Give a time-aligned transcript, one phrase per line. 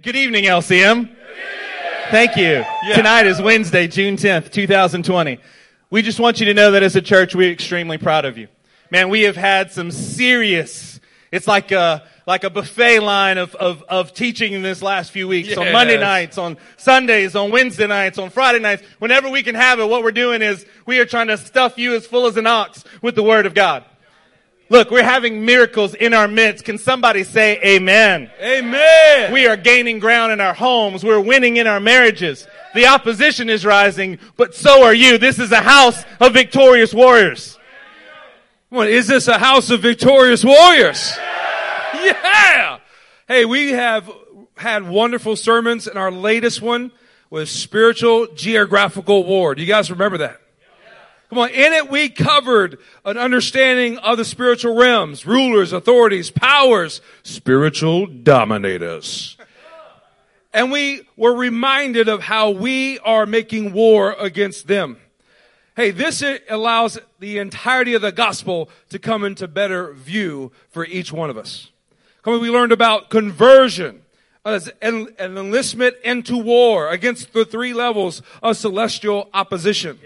[0.00, 1.12] Good evening, LCM.
[2.12, 2.64] Thank you.
[2.94, 5.40] Tonight is Wednesday, June 10th, 2020.
[5.90, 8.46] We just want you to know that as a church, we're extremely proud of you.
[8.92, 11.00] Man, we have had some serious,
[11.32, 15.26] it's like a, like a buffet line of, of, of teaching in this last few
[15.26, 15.48] weeks.
[15.56, 18.84] On Monday nights, on Sundays, on Wednesday nights, on Friday nights.
[19.00, 21.96] Whenever we can have it, what we're doing is we are trying to stuff you
[21.96, 23.84] as full as an ox with the Word of God.
[24.70, 26.64] Look, we're having miracles in our midst.
[26.64, 28.30] Can somebody say amen?
[28.38, 29.32] Amen.
[29.32, 31.02] We are gaining ground in our homes.
[31.02, 32.46] We're winning in our marriages.
[32.74, 35.16] The opposition is rising, but so are you.
[35.16, 37.58] This is a house of victorious warriors.
[38.70, 41.16] Is this a house of victorious warriors?
[41.94, 42.78] Yeah.
[43.26, 44.10] Hey, we have
[44.58, 46.92] had wonderful sermons, and our latest one
[47.30, 49.54] was spiritual geographical war.
[49.54, 50.40] Do you guys remember that?
[51.28, 57.02] Come on, in it we covered an understanding of the spiritual realms, rulers, authorities, powers,
[57.22, 59.36] spiritual dominators.
[60.54, 64.96] And we were reminded of how we are making war against them.
[65.76, 71.12] Hey, this allows the entirety of the gospel to come into better view for each
[71.12, 71.70] one of us.
[72.22, 74.02] Come on, we learned about conversion
[74.44, 79.98] as an, enlistment into war against the three levels of celestial opposition.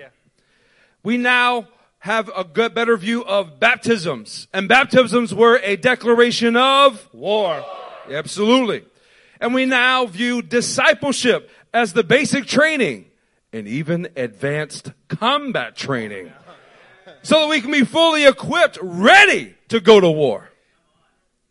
[1.02, 1.68] We now
[2.00, 4.48] have a good, better view of baptisms.
[4.52, 7.64] And baptisms were a declaration of War.
[8.10, 8.84] Absolutely.
[9.40, 13.06] And we now view discipleship as the basic training
[13.52, 16.32] and even advanced combat training
[17.22, 20.48] so that we can be fully equipped, ready to go to war.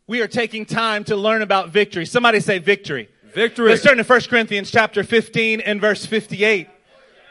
[0.07, 2.05] We are taking time to learn about victory.
[2.05, 3.09] Somebody say victory.
[3.33, 3.69] Victory.
[3.69, 6.67] Let's turn to 1 Corinthians chapter 15 and verse 58.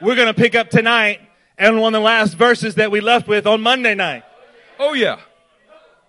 [0.00, 1.20] We're going to pick up tonight
[1.60, 4.24] and one of the last verses that we left with on Monday night.
[4.78, 5.20] Oh yeah.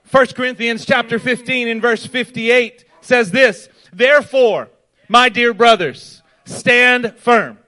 [0.09, 4.69] 1 Corinthians chapter 15 and verse 58 says this, Therefore,
[5.09, 7.59] my dear brothers, stand firm.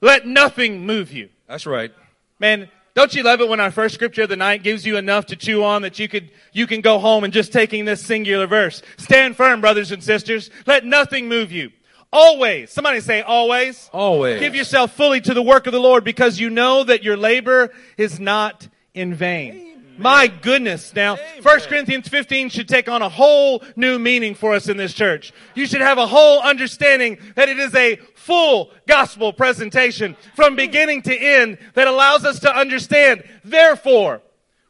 [0.00, 1.28] Let nothing move you.
[1.48, 1.92] That's right.
[2.38, 5.26] Man, don't you love it when our first scripture of the night gives you enough
[5.26, 8.46] to chew on that you could, you can go home and just taking this singular
[8.46, 8.80] verse.
[8.96, 10.50] Stand firm, brothers and sisters.
[10.66, 11.72] Let nothing move you.
[12.12, 12.70] Always.
[12.70, 13.90] Somebody say always.
[13.92, 14.40] Always.
[14.40, 17.70] Give yourself fully to the work of the Lord because you know that your labor
[17.96, 19.68] is not in vain.
[19.98, 20.94] My goodness.
[20.94, 24.94] Now, 1 Corinthians 15 should take on a whole new meaning for us in this
[24.94, 25.32] church.
[25.54, 31.02] You should have a whole understanding that it is a full gospel presentation from beginning
[31.02, 34.22] to end that allows us to understand, therefore,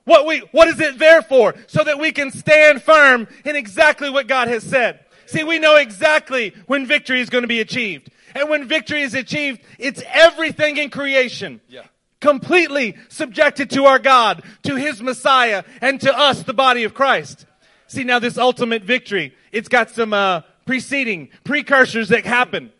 [0.04, 1.54] what we, what is it there for?
[1.66, 5.00] So that we can stand firm in exactly what God has said.
[5.28, 8.10] See, we know exactly when victory is going to be achieved.
[8.34, 11.60] And when victory is achieved, it's everything in creation.
[11.68, 11.82] Yeah.
[12.20, 17.46] Completely subjected to our God, to His Messiah, and to us, the body of Christ.
[17.86, 22.72] See, now this ultimate victory, it's got some, uh, preceding, precursors that happen.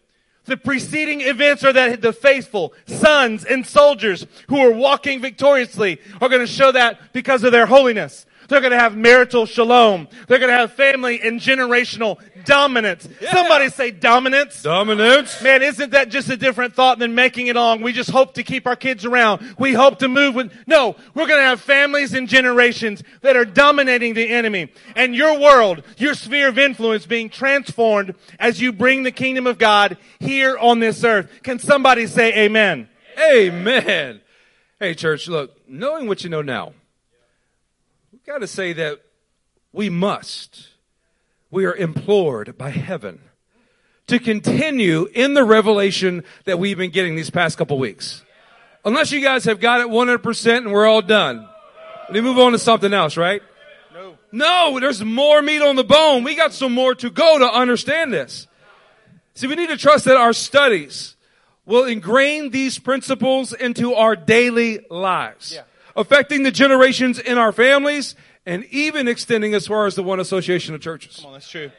[0.47, 6.31] The preceding events are that the faithful sons and soldiers who are walking victoriously are
[6.31, 8.25] going to show that because of their holiness.
[8.49, 10.09] They're going to have marital shalom.
[10.27, 13.09] They're going to have family and generational dominance.
[13.31, 14.63] Somebody say dominance.
[14.63, 15.43] Dominance.
[15.43, 17.83] Man, isn't that just a different thought than making it on?
[17.83, 19.57] We just hope to keep our kids around.
[19.59, 23.45] We hope to move with, no, we're going to have families and generations that are
[23.45, 24.73] dominating the enemy.
[24.97, 29.59] And your world, your sphere of influence being transformed as you bring the kingdom of
[29.59, 31.31] God here on this earth.
[31.43, 32.89] Can somebody say amen?
[33.19, 34.21] Amen.
[34.79, 36.73] Hey, church, look, knowing what you know now,
[38.13, 39.01] we've got to say that
[39.73, 40.69] we must,
[41.51, 43.21] we are implored by heaven
[44.07, 48.23] to continue in the revelation that we've been getting these past couple weeks.
[48.85, 51.47] Unless you guys have got it 100% and we're all done.
[52.13, 53.43] We move on to something else, right?
[53.93, 54.17] No.
[54.33, 56.25] No, there's more meat on the bone.
[56.25, 58.47] We got some more to go to understand this.
[59.35, 61.17] See, we need to trust that our studies
[61.67, 65.63] will ingrain these principles into our daily lives, Yeah.
[65.95, 68.15] affecting the generations in our families
[68.49, 71.17] and even extending as far as the one association of churches.
[71.17, 71.71] Come on, that's true.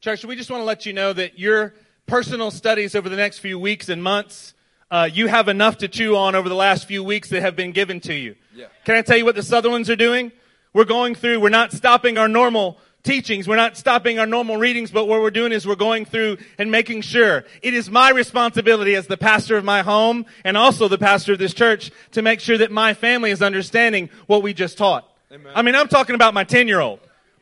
[0.00, 1.74] Church, we just want to let you know that your
[2.06, 4.52] personal studies over the next few weeks and months,
[4.90, 7.72] uh, you have enough to chew on over the last few weeks that have been
[7.72, 8.36] given to you.
[8.54, 8.66] Yeah.
[8.84, 10.30] Can I tell you what the Sutherlands are doing?
[10.74, 13.48] We're going through, we're not stopping our normal teachings.
[13.48, 16.70] We're not stopping our normal readings, but what we're doing is we're going through and
[16.70, 20.98] making sure it is my responsibility as the pastor of my home and also the
[20.98, 24.76] pastor of this church to make sure that my family is understanding what we just
[24.76, 25.09] taught.
[25.32, 25.52] Amen.
[25.54, 26.98] I mean, I'm talking about my 10 year old.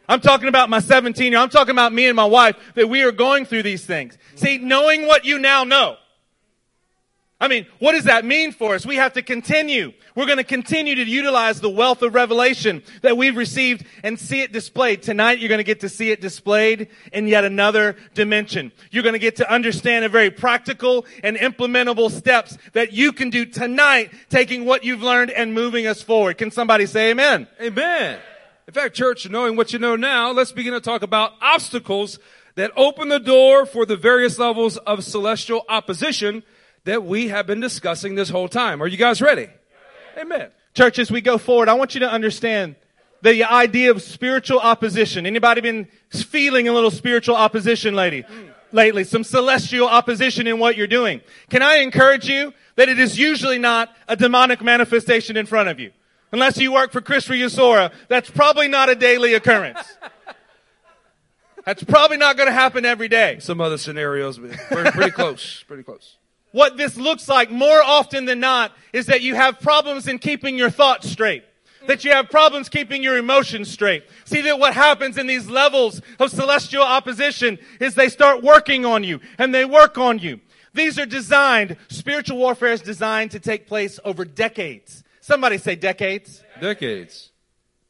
[0.09, 1.39] I'm talking about my 17 year.
[1.39, 1.45] Old.
[1.45, 4.19] I'm talking about me and my wife that we are going through these things.
[4.35, 5.97] See, knowing what you now know.
[7.41, 8.85] I mean, what does that mean for us?
[8.85, 9.93] We have to continue.
[10.17, 14.41] We're going to continue to utilize the wealth of revelation that we've received and see
[14.41, 15.03] it displayed.
[15.03, 18.73] Tonight, you're going to get to see it displayed in yet another dimension.
[18.91, 23.31] You're going to get to understand a very practical and implementable steps that you can
[23.31, 26.39] do tonight, taking what you've learned and moving us forward.
[26.39, 27.47] Can somebody say amen?
[27.61, 28.19] Amen.
[28.67, 32.19] In fact, church, knowing what you know now, let's begin to talk about obstacles
[32.57, 36.43] that open the door for the various levels of celestial opposition
[36.85, 38.83] that we have been discussing this whole time.
[38.83, 39.49] Are you guys ready?
[40.17, 40.51] Amen.
[40.75, 42.77] Church, as we go forward, I want you to understand
[43.23, 45.27] the idea of spiritual opposition.
[45.27, 48.23] Anybody been feeling a little spiritual opposition, lady?
[48.23, 48.53] Mm.
[48.71, 51.23] Lately, some celestial opposition in what you're doing.
[51.49, 55.81] Can I encourage you that it is usually not a demonic manifestation in front of
[55.81, 55.91] you?
[56.33, 59.81] Unless you work for Chris Riusora, that's probably not a daily occurrence.
[61.65, 63.41] That's probably not going to happen every day.
[63.41, 65.65] Some other scenarios, but pretty, pretty close.
[65.65, 66.17] Pretty close.
[66.53, 70.57] What this looks like more often than not is that you have problems in keeping
[70.57, 71.45] your thoughts straight.
[71.87, 74.05] That you have problems keeping your emotions straight.
[74.25, 79.05] See that what happens in these levels of celestial opposition is they start working on
[79.05, 80.41] you and they work on you.
[80.75, 85.03] These are designed, spiritual warfare is designed to take place over decades.
[85.21, 86.43] Somebody say decades.
[86.61, 87.33] Decades.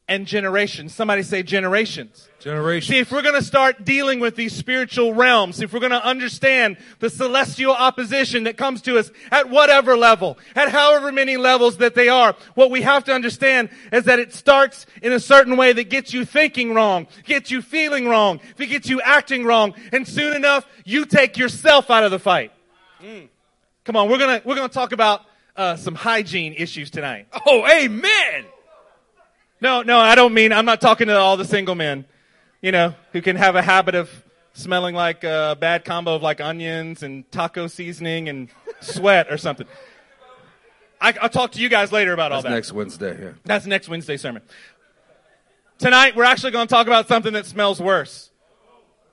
[0.09, 0.95] And generations.
[0.95, 2.27] Somebody say generations.
[2.39, 2.87] Generations.
[2.87, 6.03] See, if we're going to start dealing with these spiritual realms, if we're going to
[6.03, 11.77] understand the celestial opposition that comes to us at whatever level, at however many levels
[11.77, 15.57] that they are, what we have to understand is that it starts in a certain
[15.57, 19.75] way that gets you thinking wrong, gets you feeling wrong, that gets you acting wrong,
[19.91, 22.51] and soon enough, you take yourself out of the fight.
[22.99, 23.27] Mm.
[23.83, 25.21] Come on, we're gonna, we're gonna talk about,
[25.55, 27.27] uh, some hygiene issues tonight.
[27.45, 28.45] Oh, amen!
[29.61, 32.05] No, no, I don't mean, I'm not talking to all the single men
[32.61, 34.09] you know, who can have a habit of
[34.53, 38.49] smelling like a bad combo of like onions and taco seasoning and
[38.81, 39.67] sweat or something.
[40.99, 42.49] I, will talk to you guys later about That's all that.
[42.49, 43.31] That's next Wednesday, yeah.
[43.45, 44.41] That's next Wednesday sermon.
[45.77, 48.31] Tonight, we're actually going to talk about something that smells worse.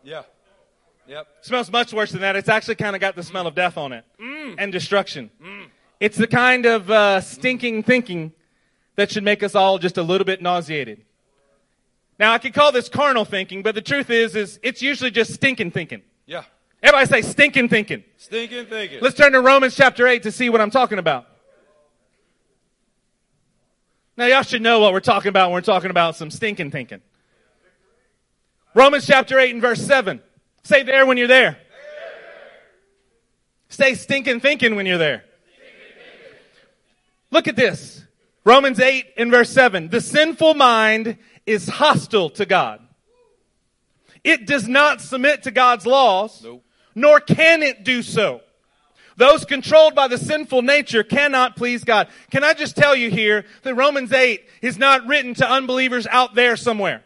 [0.02, 0.22] Yeah.
[1.06, 1.28] Yep.
[1.42, 2.34] smells much worse than that.
[2.34, 4.56] It's actually kind of got the smell of death on it mm.
[4.58, 5.30] and destruction.
[5.40, 5.66] Mm.
[6.00, 8.32] It's the kind of uh, stinking thinking
[8.96, 11.04] that should make us all just a little bit nauseated.
[12.18, 15.34] Now I could call this carnal thinking, but the truth is, is it's usually just
[15.34, 16.02] stinking thinking.
[16.24, 16.44] Yeah.
[16.82, 18.04] Everybody say stinking thinking.
[18.16, 19.00] Stinking thinking.
[19.00, 21.26] Let's turn to Romans chapter 8 to see what I'm talking about.
[24.16, 27.02] Now y'all should know what we're talking about when we're talking about some stinking thinking.
[28.74, 30.22] Romans chapter 8 and verse 7.
[30.62, 31.58] Say there when you're there.
[33.68, 35.24] Say stinking thinking when you're there.
[37.30, 38.05] Look at this.
[38.46, 39.88] Romans 8 and verse 7.
[39.88, 42.80] The sinful mind is hostile to God.
[44.22, 46.64] It does not submit to God's laws, nope.
[46.94, 48.40] nor can it do so.
[49.16, 52.06] Those controlled by the sinful nature cannot please God.
[52.30, 56.36] Can I just tell you here that Romans 8 is not written to unbelievers out
[56.36, 57.02] there somewhere.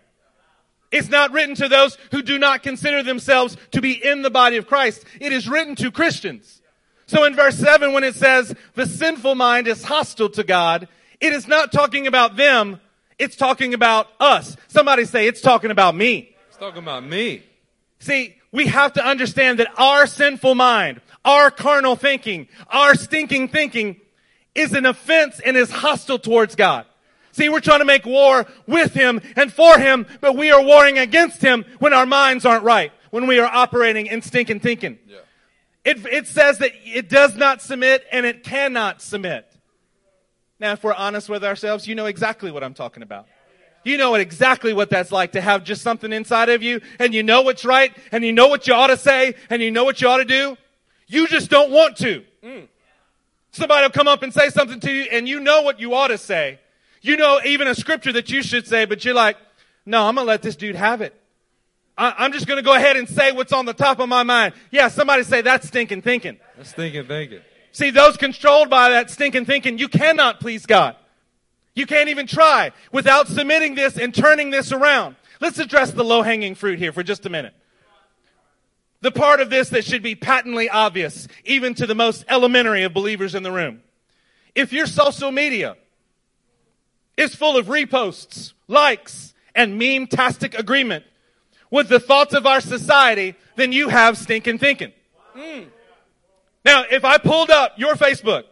[0.93, 4.59] It's not written to those who do not consider themselves to be in the body
[4.59, 5.07] of Christ.
[5.19, 6.61] It is written to Christians.
[7.07, 10.87] So in verse 7 when it says the sinful mind is hostile to God,
[11.20, 12.81] it is not talking about them,
[13.19, 14.56] it's talking about us.
[14.69, 16.34] Somebody say, it's talking about me.
[16.49, 17.43] It's talking about me.
[17.99, 24.00] See, we have to understand that our sinful mind, our carnal thinking, our stinking thinking
[24.55, 26.87] is an offense and is hostile towards God.
[27.32, 30.99] See, we're trying to make war with Him and for Him, but we are warring
[30.99, 34.99] against Him when our minds aren't right, when we are operating in stinking thinking.
[35.06, 35.19] Yeah.
[35.84, 39.50] It, it says that it does not submit and it cannot submit.
[40.60, 43.26] Now, if we're honest with ourselves, you know exactly what I'm talking about.
[43.82, 47.22] You know exactly what that's like to have just something inside of you and you
[47.22, 50.02] know what's right and you know what you ought to say and you know what
[50.02, 50.58] you ought to do.
[51.06, 52.22] You just don't want to.
[52.44, 52.69] Mm.
[53.52, 56.08] Somebody will come up and say something to you and you know what you ought
[56.08, 56.60] to say.
[57.00, 59.38] You know even a scripture that you should say, but you're like,
[59.86, 61.14] no, I'm going to let this dude have it.
[61.96, 64.22] I, am just going to go ahead and say what's on the top of my
[64.24, 64.55] mind.
[64.70, 66.38] Yeah, somebody say that's stinking thinking.
[66.56, 67.40] That's stinking thinking.
[67.72, 70.96] See, those controlled by that stinking thinking, you cannot please God.
[71.74, 75.17] You can't even try without submitting this and turning this around.
[75.41, 77.55] Let's address the low hanging fruit here for just a minute.
[79.00, 82.93] The part of this that should be patently obvious, even to the most elementary of
[82.93, 83.82] believers in the room.
[84.55, 85.77] If your social media
[87.17, 91.05] is full of reposts, likes, and meme-tastic agreement
[91.70, 94.93] with the thoughts of our society, then you have stinking thinking.
[95.36, 95.69] Mm.
[96.64, 98.44] Now, if I pulled up your Facebook,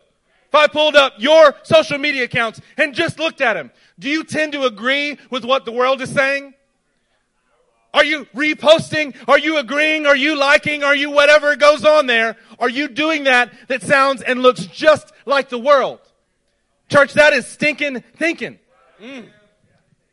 [0.46, 4.24] if I pulled up your social media accounts and just looked at them, do you
[4.24, 6.54] tend to agree with what the world is saying?
[7.92, 9.14] Are you reposting?
[9.26, 10.06] Are you agreeing?
[10.06, 10.84] Are you liking?
[10.84, 12.36] Are you whatever goes on there?
[12.58, 16.00] Are you doing that that sounds and looks just like the world?
[16.88, 18.58] Church, that is stinking thinking.
[19.00, 19.28] Mm.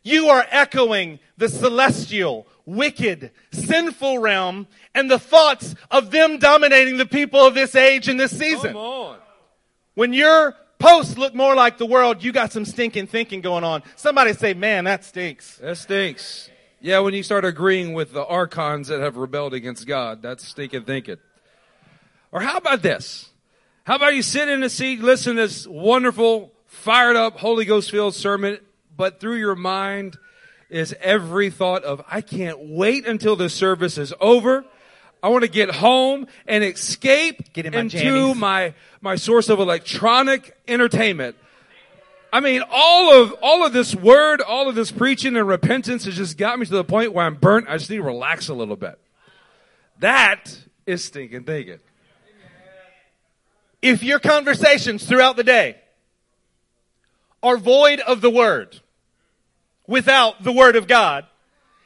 [0.04, 7.06] You are echoing the celestial, wicked, sinful realm and the thoughts of them dominating the
[7.06, 8.74] people of this age and this season.
[8.74, 9.18] Come on.
[9.94, 13.84] When your posts look more like the world, you got some stinking thinking going on.
[13.96, 15.58] Somebody say, man, that stinks.
[15.58, 16.50] That stinks.
[16.82, 20.84] Yeah, when you start agreeing with the archons that have rebelled against God, that's stinking
[20.84, 21.18] thinking.
[22.32, 23.30] Or how about this?
[23.86, 27.92] How about you sit in a seat, listen to this wonderful, fired up, Holy Ghost
[27.92, 28.60] filled sermon,
[28.96, 30.18] but through your mind
[30.70, 34.66] is every thought of, I can't wait until the service is over.
[35.22, 38.36] I want to get home and escape Get in my into jammies.
[38.38, 41.36] my, my source of electronic entertainment.
[42.32, 46.16] I mean, all of, all of this word, all of this preaching and repentance has
[46.16, 47.68] just got me to the point where I'm burnt.
[47.70, 49.00] I just need to relax a little bit.
[50.00, 51.80] That is stinking thinking.
[53.82, 55.78] If your conversations throughout the day
[57.42, 58.82] are void of the word,
[59.88, 61.26] without the word of God,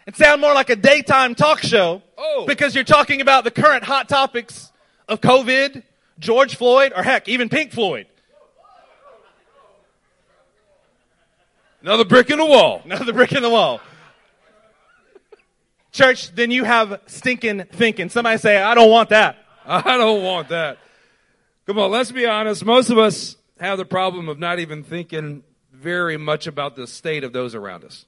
[0.06, 2.46] and sound more like a daytime talk show Oh.
[2.48, 4.72] because you're talking about the current hot topics
[5.08, 5.84] of COVID,
[6.20, 8.08] George Floyd, or heck, even Pink Floyd.
[11.82, 12.82] Another brick in the wall.
[12.86, 13.80] Another brick in the wall.
[15.92, 18.10] Church, then you have stinking thinking.
[18.10, 19.38] Somebody say, I don't want that.
[19.66, 20.78] I don't want that.
[21.66, 22.66] Come on, let's be honest.
[22.66, 25.44] Most of us have the problem of not even thinking
[25.80, 28.06] very much about the state of those around us.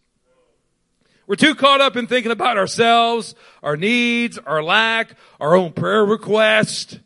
[1.28, 6.04] We're too caught up in thinking about ourselves, our needs, our lack, our own prayer
[6.04, 7.00] request.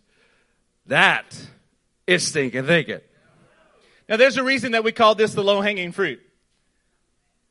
[0.87, 1.39] That
[2.07, 3.01] is thinking, thinking.
[4.09, 6.21] Now, there's a reason that we call this the low hanging fruit.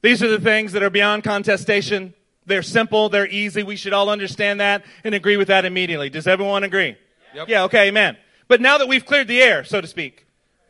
[0.03, 2.15] These are the things that are beyond contestation.
[2.47, 3.63] They're simple, they're easy.
[3.63, 6.11] We should all understand that and agree with that immediately.
[6.11, 6.97] Does everyone agree?
[7.35, 7.49] Yep.
[7.49, 8.17] Yeah, okay, amen.
[8.49, 10.27] But now that we've cleared the air, so to speak,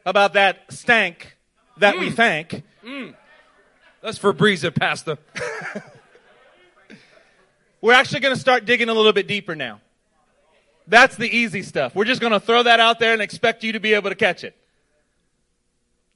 [0.06, 1.36] about that stank
[1.78, 2.14] that we mm.
[2.14, 3.14] thank, mm.
[4.04, 5.16] Let's Febreze it past the.
[7.80, 9.80] we're actually going to start digging a little bit deeper now.
[10.86, 11.94] That's the easy stuff.
[11.94, 14.14] We're just going to throw that out there and expect you to be able to
[14.14, 14.54] catch it.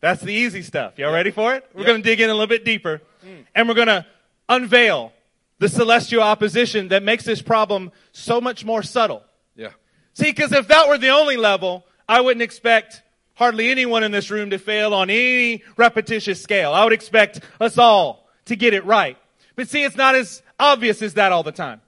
[0.03, 0.99] That's the easy stuff.
[0.99, 1.67] Y'all ready for it?
[1.73, 1.87] We're Yep.
[1.87, 3.47] going to dig in a little bit deeper mm.
[3.55, 4.05] and we're going to
[4.51, 5.15] unveil
[5.59, 9.25] the celestial opposition that makes this problem so much more subtle.
[9.57, 9.71] Yeah.
[10.13, 13.03] See, because if that were the only level, I wouldn't expect
[13.39, 16.73] hardly anyone in this room to fail on any repetitious scale.
[16.73, 19.17] I would expect us all to get it right.
[19.55, 21.81] But see, it's not as obvious as that all the time.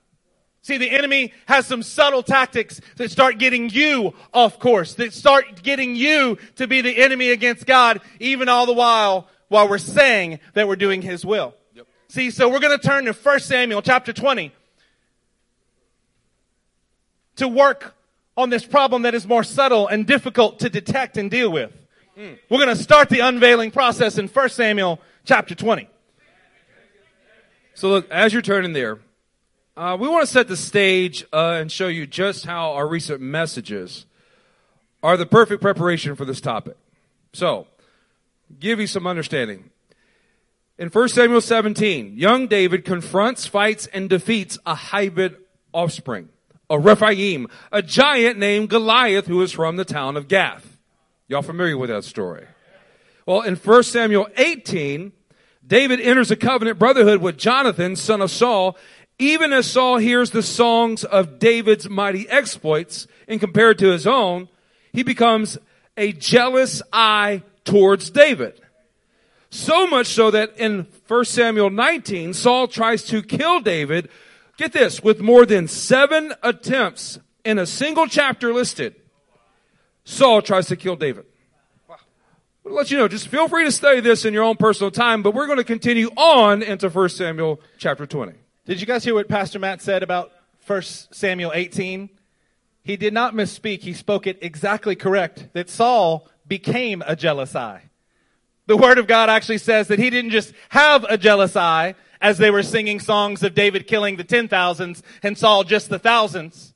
[0.62, 5.62] See, the enemy has some subtle tactics that start getting you off course, that start
[5.62, 10.38] getting you to be the enemy against God, even all the while, while we're saying
[10.54, 11.54] that we're doing his will.
[11.74, 11.86] Yep.
[12.08, 14.52] See, so we're going to turn to 1 Samuel chapter 20
[17.36, 17.96] to work
[18.40, 21.72] on this problem that is more subtle and difficult to detect and deal with.
[22.16, 25.88] We're going to start the unveiling process in 1 Samuel chapter 20.
[27.74, 28.98] So look, as you're turning there,
[29.76, 33.22] uh, we want to set the stage uh, and show you just how our recent
[33.22, 34.04] messages
[35.02, 36.76] are the perfect preparation for this topic.
[37.32, 37.66] So,
[38.58, 39.70] give you some understanding.
[40.76, 45.36] In 1 Samuel 17, young David confronts, fights, and defeats a hybrid
[45.72, 46.28] offspring,
[46.70, 50.78] a Rephaim, a giant named Goliath who is from the town of Gath.
[51.28, 52.46] Y'all familiar with that story?
[53.26, 55.12] Well, in 1 Samuel 18,
[55.66, 58.78] David enters a covenant brotherhood with Jonathan, son of Saul,
[59.18, 64.48] even as Saul hears the songs of David's mighty exploits and compared to his own,
[64.92, 65.58] he becomes
[65.96, 68.58] a jealous eye towards David.
[69.50, 74.08] So much so that in 1 Samuel 19, Saul tries to kill David,
[74.60, 78.94] get this, with more than seven attempts in a single chapter listed.
[80.04, 81.24] Saul tries to kill David.
[81.88, 85.22] I'll let you know, just feel free to study this in your own personal time,
[85.22, 88.34] but we're going to continue on into 1 Samuel chapter 20.
[88.66, 90.30] Did you guys hear what Pastor Matt said about
[90.66, 92.10] 1 Samuel 18?
[92.82, 93.80] He did not misspeak.
[93.80, 97.84] He spoke it exactly correct that Saul became a jealous eye.
[98.66, 102.38] The word of God actually says that he didn't just have a jealous eye as
[102.38, 106.74] they were singing songs of David killing the ten thousands and Saul just the thousands.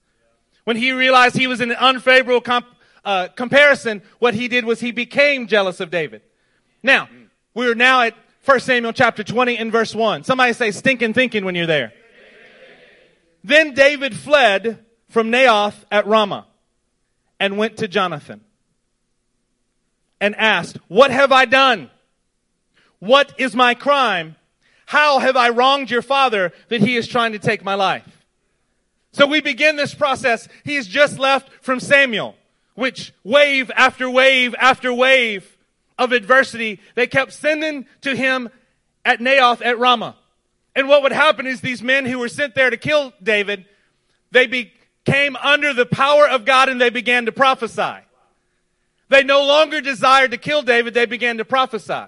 [0.65, 2.67] When he realized he was in an unfavorable comp-
[3.05, 6.23] uh, comparison, what he did was he became jealous of David.
[6.83, 7.09] Now,
[7.53, 10.25] we're now at 1 Samuel chapter 20 and verse 1.
[10.25, 11.93] Somebody say stinking thinking when you're there.
[13.43, 16.47] Then David fled from Naioth at Ramah
[17.39, 18.41] and went to Jonathan
[20.21, 21.91] and asked, What have I done?
[22.99, 24.37] What is my crime
[24.87, 28.07] How have I wronged your father that he is trying to take my life?
[29.13, 30.49] So we begin this process.
[30.65, 32.35] He's just left from Samuel,
[32.75, 35.57] which wave after wave after wave
[35.99, 38.49] of adversity, they kept sending to him
[39.05, 40.17] at Naioth at Ramah.
[40.75, 43.67] And what would happen is these men who were sent there to kill David,
[44.33, 47.99] they became under the power of God and they began to prophesy.
[49.09, 52.07] They no longer desired to kill David, they began to prophesy.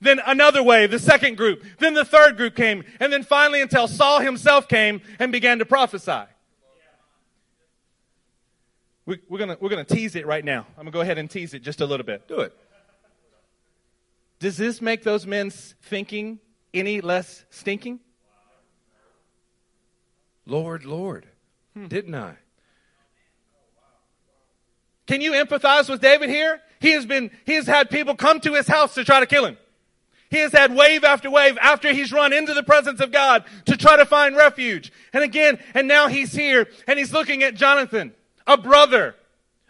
[0.00, 1.64] Then another wave, the second group.
[1.78, 2.84] Then the third group came.
[3.00, 6.22] And then finally until Saul himself came and began to prophesy.
[9.06, 10.66] We, we're gonna, we're gonna tease it right now.
[10.76, 12.28] I'm gonna go ahead and tease it just a little bit.
[12.28, 12.54] Do it.
[14.38, 16.38] Does this make those men's thinking
[16.72, 18.00] any less stinking?
[20.46, 21.26] Lord, Lord,
[21.74, 21.86] hmm.
[21.86, 22.36] didn't I?
[25.06, 26.60] Can you empathize with David here?
[26.80, 29.46] He has been, he has had people come to his house to try to kill
[29.46, 29.56] him.
[30.30, 33.76] He has had wave after wave after he's run into the presence of God to
[33.76, 34.92] try to find refuge.
[35.12, 38.12] And again, and now he's here and he's looking at Jonathan,
[38.46, 39.14] a brother,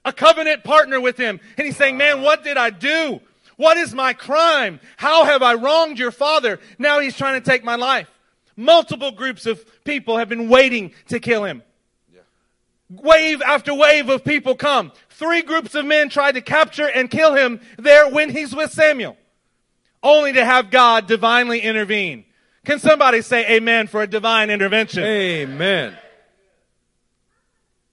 [0.04, 1.38] a covenant partner with him.
[1.56, 3.20] And he's saying, man, what did I do?
[3.56, 4.80] What is my crime?
[4.96, 6.58] How have I wronged your father?
[6.78, 8.10] Now he's trying to take my life.
[8.56, 11.62] Multiple groups of people have been waiting to kill him.
[12.90, 14.92] Wave after wave of people come.
[15.10, 19.17] Three groups of men tried to capture and kill him there when he's with Samuel
[20.02, 22.24] only to have God divinely intervene.
[22.64, 25.02] Can somebody say amen for a divine intervention?
[25.02, 25.96] Amen.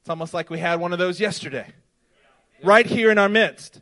[0.01, 1.67] It's almost like we had one of those yesterday.
[2.63, 3.81] Right here in our midst.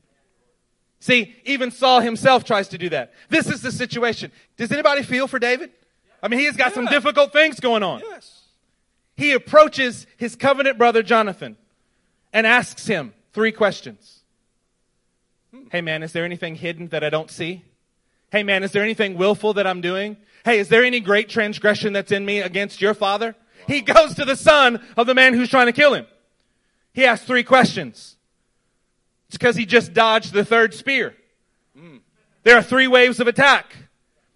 [1.00, 3.14] See, even Saul himself tries to do that.
[3.30, 4.32] This is the situation.
[4.56, 5.72] Does anybody feel for David?
[6.22, 6.76] I mean, he has got yeah.
[6.76, 8.00] some difficult things going on.
[8.00, 8.44] Yes.
[9.16, 11.58] He approaches his covenant brother Jonathan
[12.32, 14.22] and asks him three questions.
[15.54, 15.68] Hmm.
[15.72, 17.64] Hey man, is there anything hidden that I don't see?
[18.34, 20.18] Hey man, is there anything willful that I'm doing?
[20.44, 23.36] Hey, is there any great transgression that's in me against your father?
[23.68, 26.08] He goes to the son of the man who's trying to kill him.
[26.94, 28.18] He asks three questions.
[29.28, 31.14] It's because he just dodged the third spear.
[31.78, 32.00] Mm.
[32.42, 33.76] There are three waves of attack.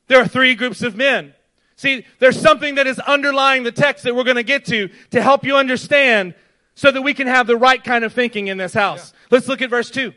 [0.06, 1.34] There are three groups of men.
[1.75, 5.24] See, there's something that is underlying the text that we're going to get to to
[5.24, 6.36] help you understand
[6.75, 9.12] so that we can have the right kind of thinking in this house.
[9.12, 9.20] Yeah.
[9.32, 10.13] Let's look at verse 2.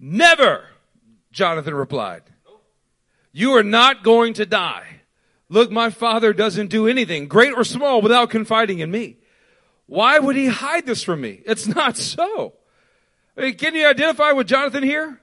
[0.00, 0.64] Never
[1.34, 2.22] Jonathan replied.
[3.32, 5.00] You are not going to die.
[5.48, 9.18] Look, my father doesn't do anything, great or small, without confiding in me.
[9.86, 11.42] Why would he hide this from me?
[11.44, 12.54] It's not so.
[13.36, 15.20] I mean, can you identify with Jonathan here?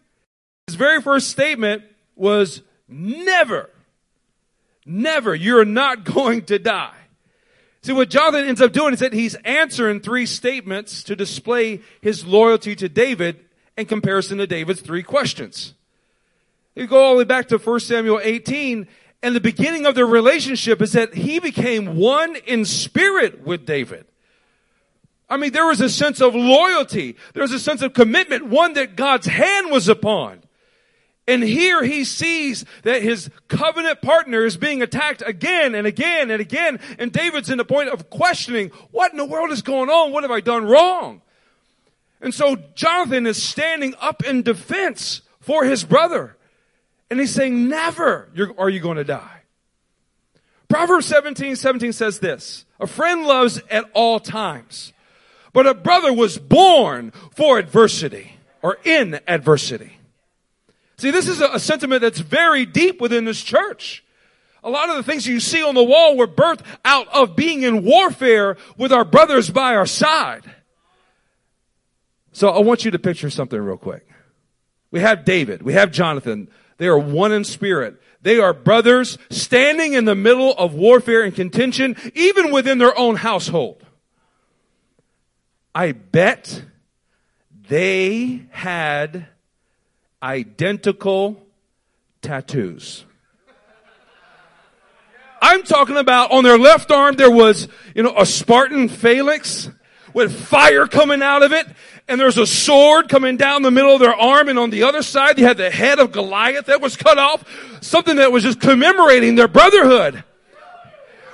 [0.67, 1.83] His very first statement
[2.15, 3.69] was never,
[4.85, 6.95] never, you're not going to die.
[7.83, 12.25] See, what Jonathan ends up doing is that he's answering three statements to display his
[12.25, 13.39] loyalty to David
[13.75, 15.73] in comparison to David's three questions.
[16.75, 18.87] You go all the way back to 1 Samuel 18,
[19.23, 24.05] and the beginning of their relationship is that he became one in spirit with David.
[25.29, 27.15] I mean, there was a sense of loyalty.
[27.33, 30.41] There was a sense of commitment, one that God's hand was upon.
[31.27, 36.41] And here he sees that his covenant partner is being attacked again and again and
[36.41, 36.79] again.
[36.97, 40.11] And David's in the point of questioning, what in the world is going on?
[40.11, 41.21] What have I done wrong?
[42.19, 46.35] And so Jonathan is standing up in defense for his brother.
[47.11, 49.41] And he's saying, never are you going to die.
[50.69, 54.93] Proverbs 17, 17 says this, a friend loves at all times,
[55.51, 59.97] but a brother was born for adversity or in adversity.
[60.95, 64.05] See, this is a, a sentiment that's very deep within this church.
[64.63, 67.63] A lot of the things you see on the wall were birthed out of being
[67.63, 70.49] in warfare with our brothers by our side.
[72.31, 74.07] So I want you to picture something real quick.
[74.91, 76.47] We have David, we have Jonathan,
[76.81, 78.01] they are one in spirit.
[78.23, 83.17] They are brothers standing in the middle of warfare and contention, even within their own
[83.17, 83.85] household.
[85.75, 86.63] I bet
[87.69, 89.27] they had
[90.23, 91.45] identical
[92.23, 93.05] tattoos.
[95.39, 99.69] I'm talking about on their left arm there was, you know, a Spartan phalanx
[100.15, 101.67] with fire coming out of it
[102.11, 105.01] and there's a sword coming down the middle of their arm, and on the other
[105.01, 107.45] side, they had the head of Goliath that was cut off,
[107.81, 110.25] something that was just commemorating their brotherhood.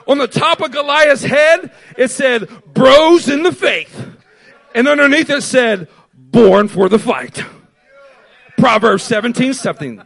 [0.07, 4.07] On the top of Goliath's head, it said, bros in the faith.
[4.75, 7.43] And underneath it said, born for the fight.
[8.59, 10.03] Proverbs 17, something.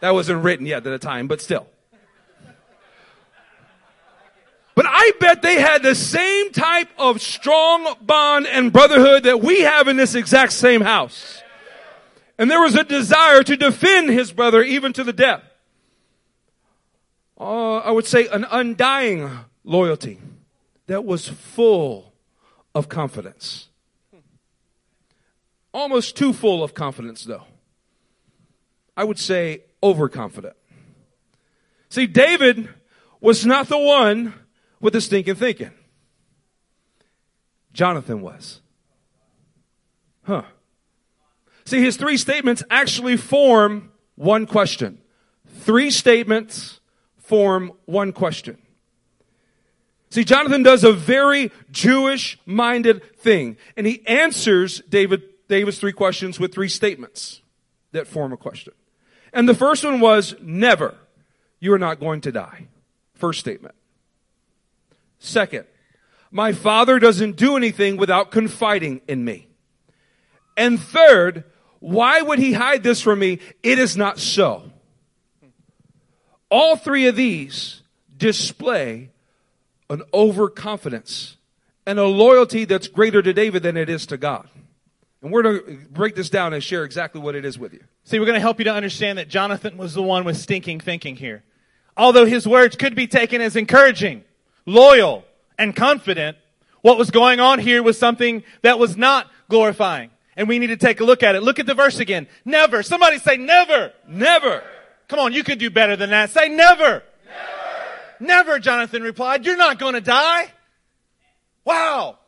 [0.00, 1.66] That wasn't written yet at the time, but still.
[4.74, 9.60] But I bet they had the same type of strong bond and brotherhood that we
[9.60, 11.42] have in this exact same house.
[12.38, 15.42] And there was a desire to defend his brother even to the death.
[17.38, 19.30] uh, I would say an undying
[19.62, 20.18] loyalty
[20.86, 22.12] that was full
[22.74, 23.68] of confidence.
[25.72, 27.44] Almost too full of confidence, though.
[28.96, 30.56] I would say overconfident.
[31.88, 32.68] See, David
[33.20, 34.34] was not the one
[34.84, 35.70] with the stinking thinking.
[37.72, 38.60] Jonathan was.
[40.24, 40.42] Huh.
[41.64, 44.98] See, his three statements actually form one question.
[45.60, 46.80] Three statements
[47.16, 48.58] form one question.
[50.10, 56.38] See, Jonathan does a very Jewish minded thing, and he answers David, David's three questions
[56.38, 57.40] with three statements
[57.92, 58.74] that form a question.
[59.32, 60.94] And the first one was, never.
[61.58, 62.66] You are not going to die.
[63.14, 63.74] First statement.
[65.24, 65.64] Second,
[66.30, 69.48] my father doesn't do anything without confiding in me.
[70.56, 71.44] And third,
[71.80, 73.38] why would he hide this from me?
[73.62, 74.70] It is not so.
[76.50, 77.82] All three of these
[78.16, 79.10] display
[79.90, 81.36] an overconfidence
[81.86, 84.48] and a loyalty that's greater to David than it is to God.
[85.22, 87.84] And we're going to break this down and share exactly what it is with you.
[88.04, 90.80] See, we're going to help you to understand that Jonathan was the one with stinking
[90.80, 91.44] thinking here.
[91.96, 94.24] Although his words could be taken as encouraging,
[94.66, 95.24] loyal,
[95.58, 96.36] and confident,
[96.82, 100.10] what was going on here was something that was not glorifying.
[100.36, 101.42] And we need to take a look at it.
[101.42, 102.26] Look at the verse again.
[102.44, 102.82] Never.
[102.82, 103.92] Somebody say never.
[104.08, 104.62] Never.
[105.08, 106.30] Come on, you could do better than that.
[106.30, 107.02] Say never.
[108.20, 109.46] Never, never Jonathan replied.
[109.46, 110.50] You're not going to die.
[111.64, 112.18] Wow.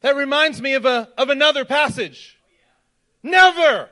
[0.00, 2.38] That reminds me of a, of another passage.
[3.22, 3.88] Never.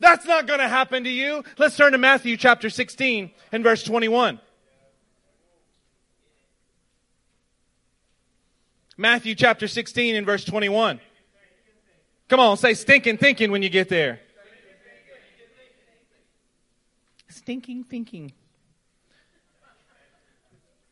[0.00, 1.44] That's not going to happen to you.
[1.58, 4.40] Let's turn to Matthew chapter 16 and verse 21.
[9.02, 11.00] Matthew chapter 16 and verse 21.
[12.28, 14.20] Come on, say stinking thinking when you get there.
[17.28, 18.32] Stinking thinking.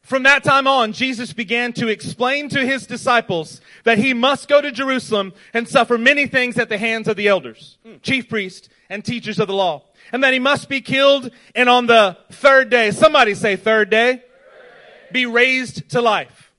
[0.03, 4.61] From that time on, Jesus began to explain to his disciples that he must go
[4.61, 9.05] to Jerusalem and suffer many things at the hands of the elders, chief priests, and
[9.05, 9.85] teachers of the law.
[10.11, 14.14] And that he must be killed and on the third day, somebody say third day,
[14.14, 15.12] third day.
[15.12, 16.49] be raised to life.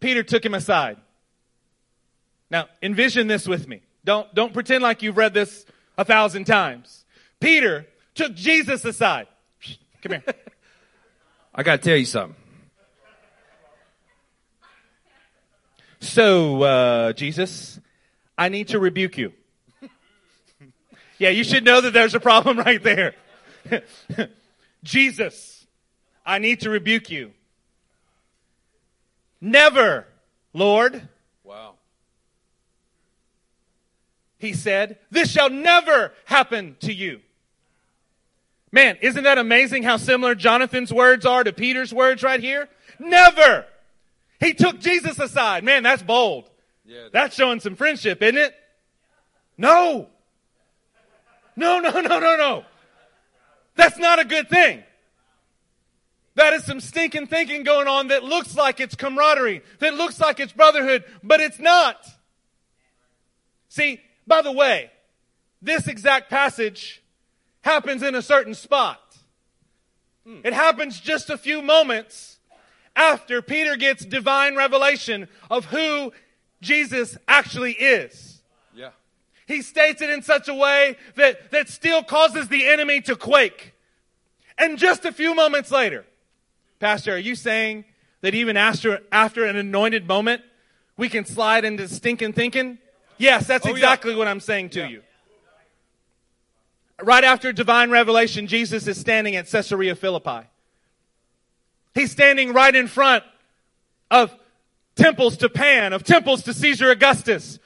[0.00, 0.98] Peter took him aside.
[2.50, 3.82] Now, envision this with me.
[4.04, 5.64] Don't, don't pretend like you've read this
[5.98, 7.04] a thousand times.
[7.40, 9.26] Peter took Jesus aside.
[10.02, 10.22] Come here.
[11.54, 12.36] I got to tell you something.
[16.00, 17.80] So, uh, Jesus,
[18.38, 19.32] I need to rebuke you.
[21.18, 23.14] yeah, you should know that there's a problem right there.
[24.84, 25.66] Jesus,
[26.24, 27.32] I need to rebuke you.
[29.46, 30.08] Never,
[30.52, 31.08] Lord.
[31.44, 31.74] Wow.
[34.38, 37.20] He said, this shall never happen to you.
[38.72, 42.68] Man, isn't that amazing how similar Jonathan's words are to Peter's words right here?
[42.98, 43.64] Never.
[44.40, 45.62] He took Jesus aside.
[45.62, 46.50] Man, that's bold.
[46.84, 47.06] Yeah.
[47.12, 48.52] That's showing some friendship, isn't it?
[49.56, 50.08] No.
[51.54, 52.64] No, no, no, no, no.
[53.76, 54.82] That's not a good thing.
[56.36, 60.38] That is some stinking thinking going on that looks like it's camaraderie, that looks like
[60.38, 62.06] it's brotherhood, but it's not.
[63.68, 64.90] See, by the way,
[65.62, 67.02] this exact passage
[67.62, 69.00] happens in a certain spot.
[70.44, 72.38] It happens just a few moments
[72.96, 76.12] after Peter gets divine revelation of who
[76.60, 78.42] Jesus actually is.
[78.74, 78.90] Yeah.
[79.46, 83.74] He states it in such a way that, that still causes the enemy to quake.
[84.58, 86.04] And just a few moments later,
[86.78, 87.84] Pastor, are you saying
[88.20, 90.42] that even after, after an anointed moment,
[90.96, 92.78] we can slide into stinking thinking?
[93.18, 93.76] Yes, that's Oh, yeah.
[93.76, 94.88] exactly what I'm saying to Yeah.
[94.88, 95.02] you.
[97.02, 100.46] Right after divine revelation, Jesus is standing at Caesarea Philippi.
[101.94, 103.24] He's standing right in front
[104.10, 104.34] of
[104.96, 107.58] temples to Pan, of temples to Caesar Augustus,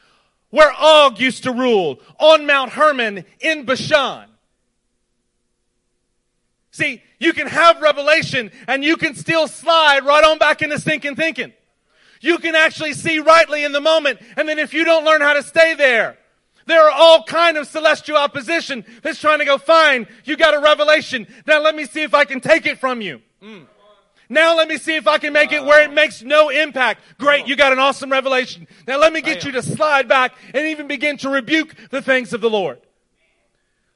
[0.50, 4.26] where Og used to rule, on Mount Hermon in Bashan.
[6.72, 11.16] See, you can have revelation and you can still slide right on back into thinking
[11.16, 11.52] thinking.
[12.20, 15.32] You can actually see rightly in the moment, and then if you don't learn how
[15.32, 16.18] to stay there,
[16.66, 20.60] there are all kind of celestial opposition that's trying to go, fine, you got a
[20.60, 21.26] revelation.
[21.46, 23.22] Now let me see if I can take it from you.
[23.42, 23.66] Mm.
[24.28, 27.02] Now let me see if I can make it where it makes no impact.
[27.18, 28.68] Great, you got an awesome revelation.
[28.86, 32.32] Now let me get you to slide back and even begin to rebuke the things
[32.32, 32.78] of the Lord.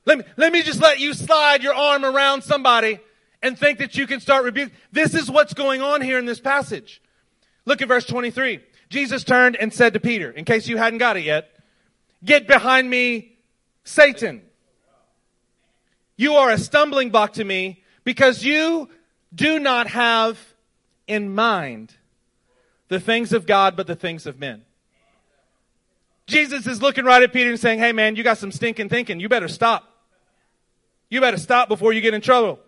[0.06, 3.00] Let me, let me just let you slide your arm around somebody
[3.42, 4.72] and think that you can start rebuke.
[4.92, 7.02] This is what's going on here in this passage.
[7.64, 8.60] Look at verse 23.
[8.90, 11.50] Jesus turned and said to Peter, in case you hadn't got it yet,
[12.24, 13.36] get behind me,
[13.84, 14.42] Satan.
[16.16, 18.88] You are a stumbling block to me because you
[19.34, 20.38] do not have
[21.06, 21.94] in mind
[22.88, 24.62] the things of God, but the things of men.
[26.26, 29.20] Jesus is looking right at Peter and saying, Hey man, you got some stinking thinking.
[29.20, 29.93] You better stop.
[31.10, 32.58] You better stop before you get in trouble.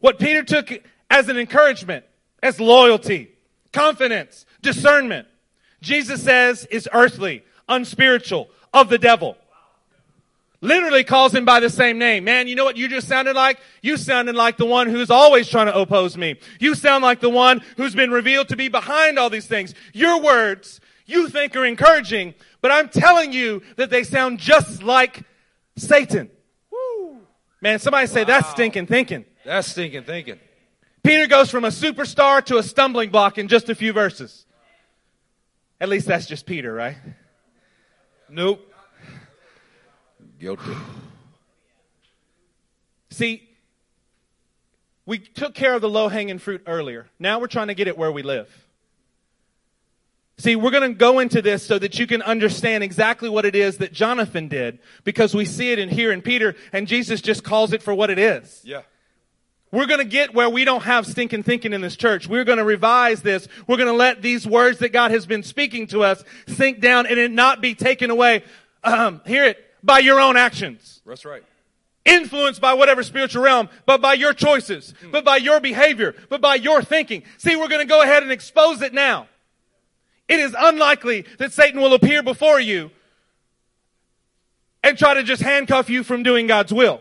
[0.00, 0.70] What Peter took
[1.10, 2.04] as an encouragement,
[2.42, 3.30] as loyalty,
[3.72, 5.28] confidence, discernment,
[5.80, 9.36] Jesus says is earthly, unspiritual, of the devil.
[10.60, 12.24] Literally calls him by the same name.
[12.24, 13.60] Man, you know what you just sounded like?
[13.82, 16.36] You sounded like the one who's always trying to oppose me.
[16.58, 19.74] You sound like the one who's been revealed to be behind all these things.
[19.92, 25.22] Your words, you think are encouraging, but I'm telling you that they sound just like
[25.76, 26.30] Satan.
[27.60, 28.26] Man, somebody say wow.
[28.26, 29.24] that's stinking thinking.
[29.44, 30.38] That's stinking thinking.
[31.02, 34.44] Peter goes from a superstar to a stumbling block in just a few verses.
[35.80, 36.96] At least that's just Peter, right?
[38.28, 38.72] Nope.
[40.38, 40.76] Guilty.
[43.10, 43.48] See,
[45.06, 47.06] we took care of the low hanging fruit earlier.
[47.18, 48.65] Now we're trying to get it where we live.
[50.38, 53.56] See, we're going to go into this so that you can understand exactly what it
[53.56, 57.42] is that Jonathan did because we see it in here in Peter and Jesus just
[57.42, 58.60] calls it for what it is.
[58.62, 58.82] Yeah.
[59.72, 62.28] We're going to get where we don't have stinking thinking in this church.
[62.28, 63.48] We're going to revise this.
[63.66, 67.06] We're going to let these words that God has been speaking to us sink down
[67.06, 68.44] and it not be taken away.
[68.84, 71.00] Um, hear it by your own actions.
[71.06, 71.42] That's right.
[72.04, 75.10] Influenced by whatever spiritual realm, but by your choices, mm.
[75.10, 77.24] but by your behavior, but by your thinking.
[77.38, 79.28] See, we're going to go ahead and expose it now.
[80.28, 82.90] It is unlikely that Satan will appear before you
[84.82, 87.00] and try to just handcuff you from doing God's will.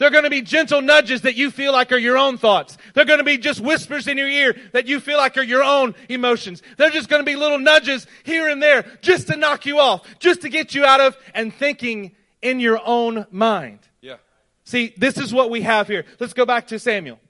[0.00, 2.78] They're going to be gentle nudges that you feel like are your own thoughts.
[2.94, 5.62] They're going to be just whispers in your ear that you feel like are your
[5.62, 6.62] own emotions.
[6.78, 10.06] They're just going to be little nudges here and there just to knock you off,
[10.18, 13.80] just to get you out of and thinking in your own mind.
[14.00, 14.16] Yeah.
[14.64, 16.06] See, this is what we have here.
[16.18, 17.20] Let's go back to Samuel.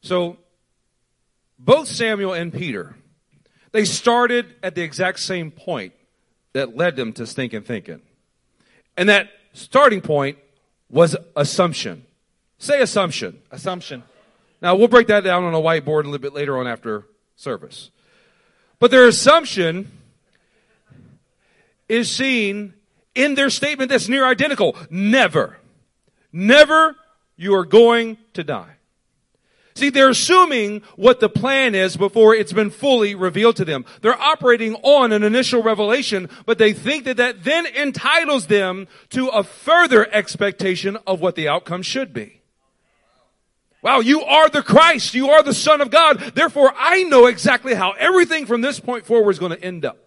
[0.00, 0.36] So,
[1.58, 2.94] both Samuel and Peter,
[3.72, 5.92] they started at the exact same point
[6.52, 8.00] that led them to stinking thinking.
[8.96, 10.38] And that starting point
[10.90, 12.04] was assumption.
[12.58, 13.40] Say assumption.
[13.50, 14.02] Assumption.
[14.60, 17.04] Now we'll break that down on a whiteboard a little bit later on after
[17.36, 17.90] service.
[18.78, 19.90] But their assumption
[21.88, 22.74] is seen
[23.14, 24.76] in their statement that's near identical.
[24.90, 25.58] Never.
[26.32, 26.96] Never
[27.36, 28.77] you are going to die.
[29.78, 33.84] See, they're assuming what the plan is before it's been fully revealed to them.
[34.00, 39.28] They're operating on an initial revelation, but they think that that then entitles them to
[39.28, 42.40] a further expectation of what the outcome should be.
[43.80, 45.14] Wow, you are the Christ.
[45.14, 46.18] You are the Son of God.
[46.34, 49.98] Therefore, I know exactly how everything from this point forward is going to end up.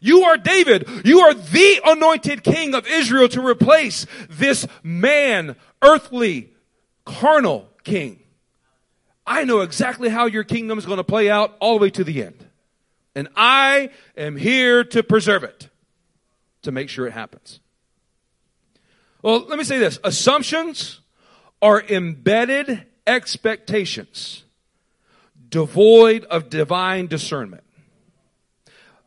[0.00, 0.88] You are David.
[1.04, 6.52] You are the anointed king of Israel to replace this man, earthly,
[7.04, 8.18] carnal king.
[9.26, 12.04] I know exactly how your kingdom is going to play out all the way to
[12.04, 12.46] the end.
[13.14, 15.68] And I am here to preserve it,
[16.62, 17.60] to make sure it happens.
[19.22, 19.98] Well, let me say this.
[20.04, 21.00] Assumptions
[21.62, 24.44] are embedded expectations
[25.48, 27.62] devoid of divine discernment.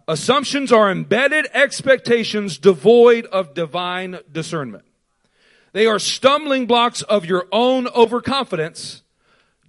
[0.07, 4.85] Assumptions are embedded expectations devoid of divine discernment.
[5.73, 9.03] They are stumbling blocks of your own overconfidence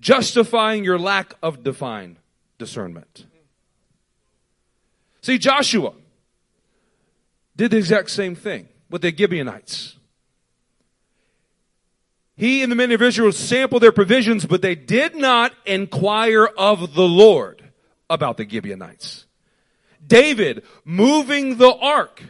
[0.00, 2.18] justifying your lack of divine
[2.58, 3.26] discernment.
[5.20, 5.92] See, Joshua
[7.56, 9.96] did the exact same thing with the Gibeonites.
[12.36, 16.94] He and the men of Israel sampled their provisions, but they did not inquire of
[16.94, 17.64] the Lord
[18.08, 19.26] about the Gibeonites.
[20.06, 22.22] David, moving the ark,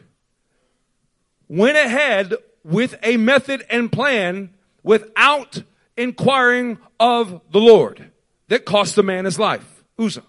[1.46, 5.62] went ahead with a method and plan without
[5.98, 8.10] inquiring of the Lord
[8.48, 9.84] that cost the man his life.
[9.98, 10.22] Uzzah.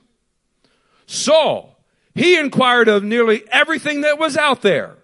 [1.06, 1.80] Saul,
[2.14, 4.98] he inquired of nearly everything that was out there.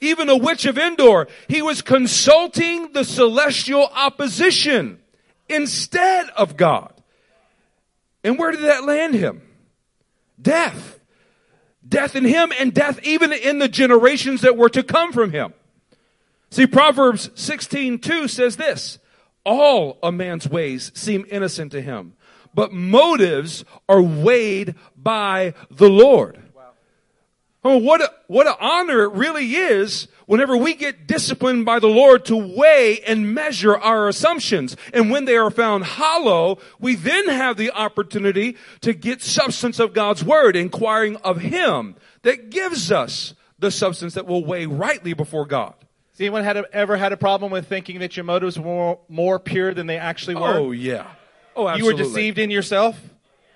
[0.00, 1.28] Even a witch of Endor.
[1.48, 4.98] He was consulting the celestial opposition
[5.48, 6.92] instead of God.
[8.24, 9.42] And where did that land him?
[10.40, 10.98] Death.
[11.88, 15.54] Death in him and death even in the generations that were to come from him.
[16.50, 18.98] See, Proverbs 16, 2 says this,
[19.44, 22.14] all a man's ways seem innocent to him,
[22.54, 26.40] but motives are weighed by the Lord.
[26.54, 26.62] Wow.
[27.64, 31.88] Oh, what a, what an honor it really is whenever we get disciplined by the
[31.88, 34.76] Lord to weigh and measure our assumptions.
[34.92, 39.92] And when they are found hollow, we then have the opportunity to get substance of
[39.92, 45.46] God's word, inquiring of Him that gives us the substance that will weigh rightly before
[45.46, 45.74] God.
[46.12, 49.38] Has anyone had a, ever had a problem with thinking that your motives were more,
[49.38, 50.56] pure than they actually were?
[50.56, 51.06] Oh, yeah.
[51.56, 51.78] Oh, absolutely.
[51.78, 53.00] You were deceived in yourself?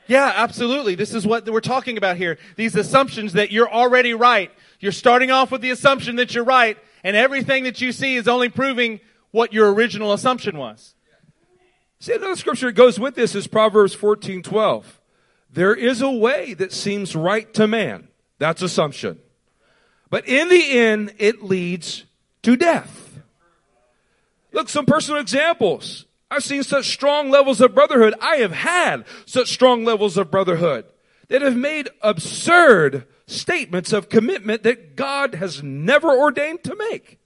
[0.06, 0.94] Yeah, absolutely.
[0.94, 2.38] This is what we're talking about here.
[2.56, 4.50] These assumptions that you're already right.
[4.80, 8.26] You're starting off with the assumption that you're right, and everything that you see is
[8.26, 9.00] only proving
[9.32, 10.94] what your original assumption was.
[11.98, 15.00] See, another scripture that goes with this is Proverbs fourteen twelve.
[15.50, 18.08] There is a way that seems right to man.
[18.38, 19.18] That's assumption.
[20.08, 22.05] But in the end, it leads
[22.46, 23.18] to death.
[24.52, 26.06] Look, some personal examples.
[26.30, 28.14] I've seen such strong levels of brotherhood.
[28.20, 30.84] I have had such strong levels of brotherhood
[31.26, 37.18] that have made absurd statements of commitment that God has never ordained to make.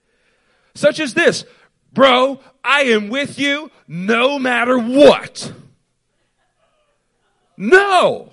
[0.75, 1.45] Such as this,
[1.93, 5.53] bro, I am with you no matter what.
[7.59, 8.33] No.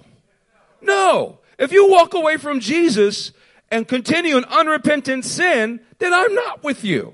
[0.81, 1.39] No.
[1.59, 3.33] If you walk away from Jesus
[3.71, 7.13] and continue in unrepentant sin, then I'm not with you.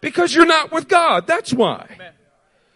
[0.00, 1.26] Because you're not with God.
[1.26, 1.96] That's why.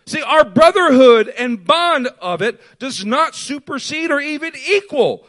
[0.07, 5.27] See, our brotherhood and bond of it does not supersede or even equal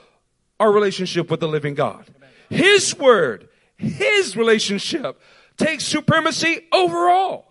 [0.60, 2.06] our relationship with the living God.
[2.50, 5.20] His word, His relationship
[5.58, 7.50] takes supremacy over all.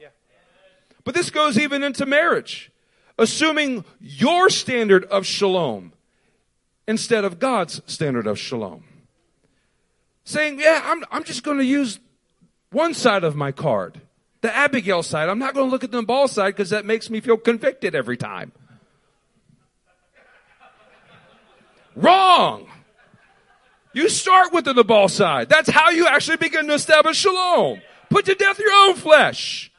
[1.05, 2.71] But this goes even into marriage.
[3.19, 5.93] Assuming your standard of shalom
[6.87, 8.85] instead of God's standard of shalom.
[10.27, 12.01] Saying, yeah, I'm, I'm just going to use
[12.73, 14.01] one side of my card.
[14.41, 15.29] The Abigail side.
[15.29, 17.95] I'm not going to look at the Nabal side because that makes me feel convicted
[17.95, 18.51] every time.
[21.95, 22.67] Wrong.
[23.93, 25.49] You start with the Nabal side.
[25.49, 27.81] That's how you actually begin to establish shalom.
[28.11, 29.71] Put to death your own flesh.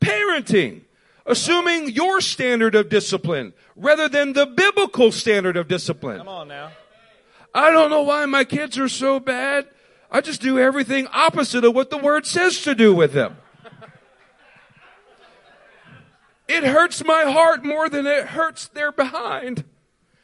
[0.00, 0.82] Parenting.
[1.26, 6.18] Assuming your standard of discipline rather than the biblical standard of discipline.
[6.18, 6.70] Come on now.
[7.56, 9.66] I don't know why my kids are so bad.
[10.10, 13.38] I just do everything opposite of what the word says to do with them.
[16.46, 19.64] It hurts my heart more than it hurts their behind.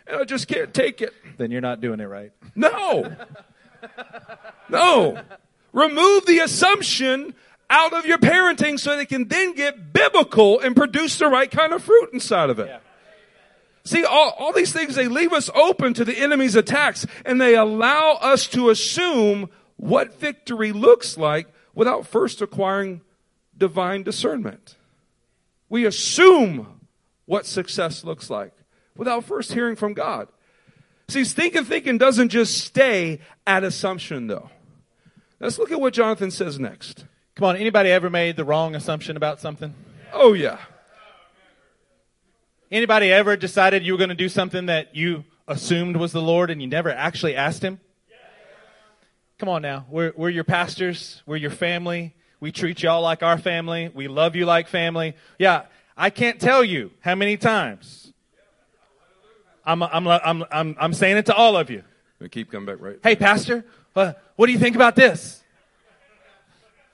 [0.07, 1.15] And I just can't take it.
[1.39, 2.33] Then you're not doing it right.
[2.55, 3.17] No.
[4.69, 5.19] No.
[5.73, 7.35] Remove the assumption
[7.71, 11.73] out of your parenting so they can then get biblical and produce the right kind
[11.73, 12.82] of fruit inside of it.
[13.85, 17.57] See, all, all these things, they leave us open to the enemy's attacks and they
[17.57, 23.01] allow us to assume what victory looks like without first acquiring
[23.57, 24.77] divine discernment.
[25.69, 26.81] We assume
[27.27, 28.53] what success looks like
[28.97, 30.29] without first hearing from God.
[31.09, 34.51] See, thinking, thinking doesn't just stay at assumption though.
[35.41, 37.05] Let's look at what Jonathan says next.
[37.35, 39.75] Come on, anybody ever made the wrong assumption about something?
[40.13, 40.59] Oh yeah.
[42.73, 46.51] Anybody ever decided you were going to do something that you assumed was the Lord
[46.51, 47.79] and you never actually asked Him?
[49.37, 49.85] Come on now.
[49.91, 51.23] We're, we're your pastors.
[51.27, 52.15] We're your family.
[52.41, 53.91] We treat y'all like our family.
[53.93, 55.17] We love you like family.
[55.39, 55.65] Yeah,
[55.99, 58.11] I can't tell you how many times.
[59.67, 61.85] I'm, I'm, I'm, I'm, I'm saying it to all of you.
[62.21, 62.99] We keep coming back, right?
[63.03, 65.43] Hey, Pastor, uh, what do you think about this?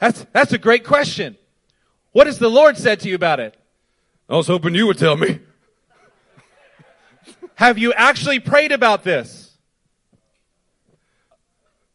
[0.01, 1.37] That's, that's a great question.
[2.11, 3.57] What has the Lord said to you about it?
[4.29, 5.39] I was hoping you would tell me.
[7.59, 9.57] Have you actually prayed about this?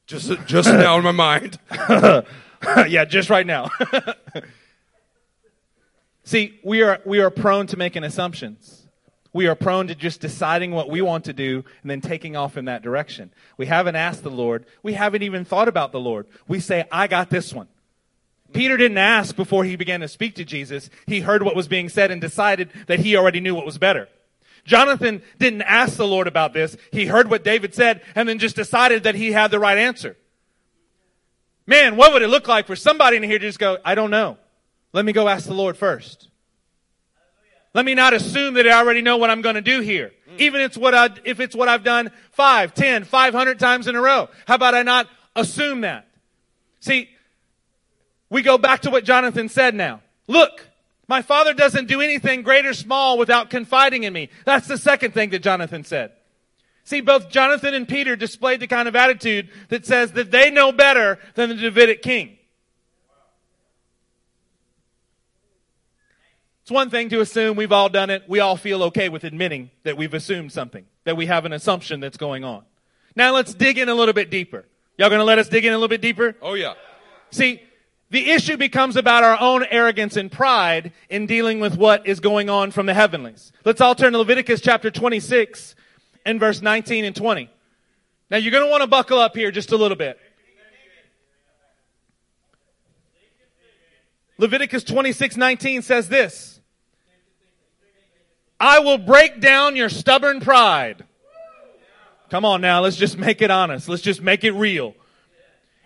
[0.06, 1.58] Just, just now in my mind.
[2.90, 3.70] yeah, just right now.
[6.26, 8.88] See, we are, we are prone to making assumptions.
[9.32, 12.58] We are prone to just deciding what we want to do and then taking off
[12.58, 13.32] in that direction.
[13.56, 14.66] We haven't asked the Lord.
[14.84, 16.28] We haven't even thought about the Lord.
[16.46, 17.70] We say, I got this one.
[18.52, 20.90] Peter didn't ask before he began to speak to Jesus.
[21.08, 24.10] He heard what was being said and decided that he already knew what was better.
[24.66, 26.78] Jonathan didn't ask the Lord about this.
[26.92, 30.16] He heard what David said and then just decided that he had the right answer.
[31.66, 34.12] Man, what would it look like for somebody in here to just go, I don't
[34.12, 34.38] know.
[34.94, 36.30] Let me go ask the Lord first.
[37.74, 40.12] Let me not assume that I already know what I'm going to do here.
[40.38, 43.88] Even if it's what I, if it's what I've done five, ten, five hundred times
[43.88, 44.30] in a row.
[44.48, 46.08] How about I not assume that?
[46.80, 47.10] See,
[48.30, 50.02] we go back to what Jonathan said now.
[50.28, 50.68] Look,
[51.08, 54.30] my father doesn't do anything great or small without confiding in me.
[54.46, 56.14] That's the second thing that Jonathan said.
[56.86, 60.72] See, both Jonathan and Peter displayed the kind of attitude that says that they know
[60.72, 62.38] better than the Davidic king.
[66.64, 68.24] It's one thing to assume we've all done it.
[68.28, 72.00] We all feel okay with admitting that we've assumed something, that we have an assumption
[72.00, 72.64] that's going on.
[73.16, 74.66] Now let's dig in a little bit deeper.
[74.98, 76.36] Y'all gonna let us dig in a little bit deeper?
[76.42, 76.76] Oh yeah.
[77.32, 77.62] See,
[78.14, 82.48] the issue becomes about our own arrogance and pride in dealing with what is going
[82.48, 83.52] on from the heavenlies.
[83.66, 85.74] Let's all turn to Leviticus chapter 26
[86.24, 87.50] and verse 19 and 20.
[88.30, 90.20] Now you're going to want to buckle up here just a little bit.
[94.38, 96.62] Leviticus 26, 19 says this.
[98.60, 101.04] I will break down your stubborn pride.
[102.30, 103.90] Come on now, let's just make it honest.
[103.90, 104.94] Let's just make it real.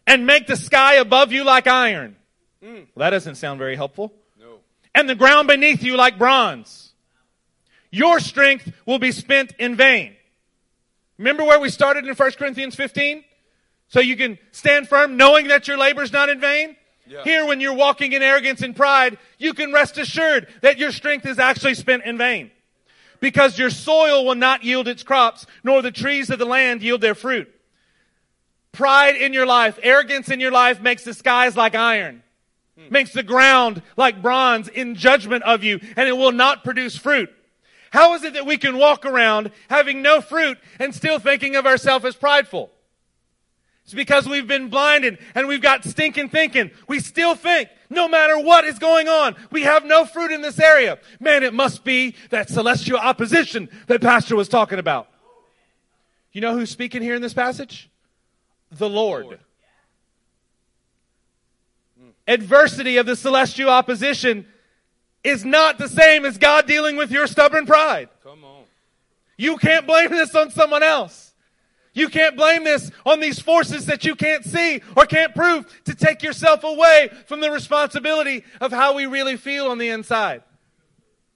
[0.07, 2.15] And make the sky above you like iron.
[2.63, 2.87] Mm.
[2.95, 4.13] Well, that doesn't sound very helpful.
[4.39, 4.59] No.
[4.95, 6.93] And the ground beneath you like bronze.
[7.91, 10.15] Your strength will be spent in vain.
[11.17, 13.23] Remember where we started in 1 Corinthians 15?
[13.89, 16.75] So you can stand firm knowing that your labor is not in vain?
[17.05, 17.23] Yeah.
[17.23, 21.25] Here, when you're walking in arrogance and pride, you can rest assured that your strength
[21.25, 22.51] is actually spent in vain.
[23.19, 27.01] Because your soil will not yield its crops, nor the trees of the land yield
[27.01, 27.49] their fruit.
[28.77, 32.21] Pride in your life, arrogance in your life makes the skies like iron,
[32.77, 32.93] hmm.
[32.93, 37.27] makes the ground like bronze in judgment of you, and it will not produce fruit.
[37.89, 41.65] How is it that we can walk around having no fruit and still thinking of
[41.65, 42.69] ourselves as prideful?
[43.83, 46.69] It's because we've been blinded and we've got stinking thinking.
[46.87, 50.59] We still think, no matter what is going on, we have no fruit in this
[50.59, 50.99] area.
[51.19, 55.07] Man, it must be that celestial opposition that Pastor was talking about.
[56.31, 57.89] You know who's speaking here in this passage?
[58.71, 59.25] The Lord.
[59.25, 59.39] Lord.
[61.99, 62.09] Hmm.
[62.27, 64.45] Adversity of the celestial opposition
[65.23, 68.09] is not the same as God dealing with your stubborn pride.
[68.23, 68.63] Come on.
[69.37, 71.33] You can't blame this on someone else.
[71.93, 75.95] You can't blame this on these forces that you can't see or can't prove to
[75.95, 80.43] take yourself away from the responsibility of how we really feel on the inside.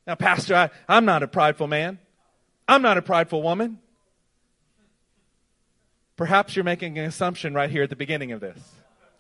[0.06, 1.98] Now, Pastor, I, I'm not a prideful man.
[2.68, 3.80] I'm not a prideful woman.
[6.22, 8.56] Perhaps you're making an assumption right here at the beginning of this.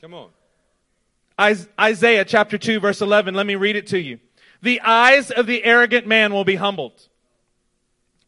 [0.02, 0.30] Come on.
[1.80, 4.20] Isaiah chapter 2 verse 11, let me read it to you.
[4.62, 7.08] The eyes of the arrogant man will be humbled,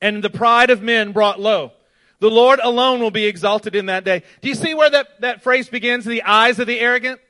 [0.02, 1.72] and the pride of men brought low.
[2.18, 4.24] The Lord alone will be exalted in that day.
[4.42, 6.04] Do you see where that, that phrase begins?
[6.04, 7.22] The eyes of the arrogant?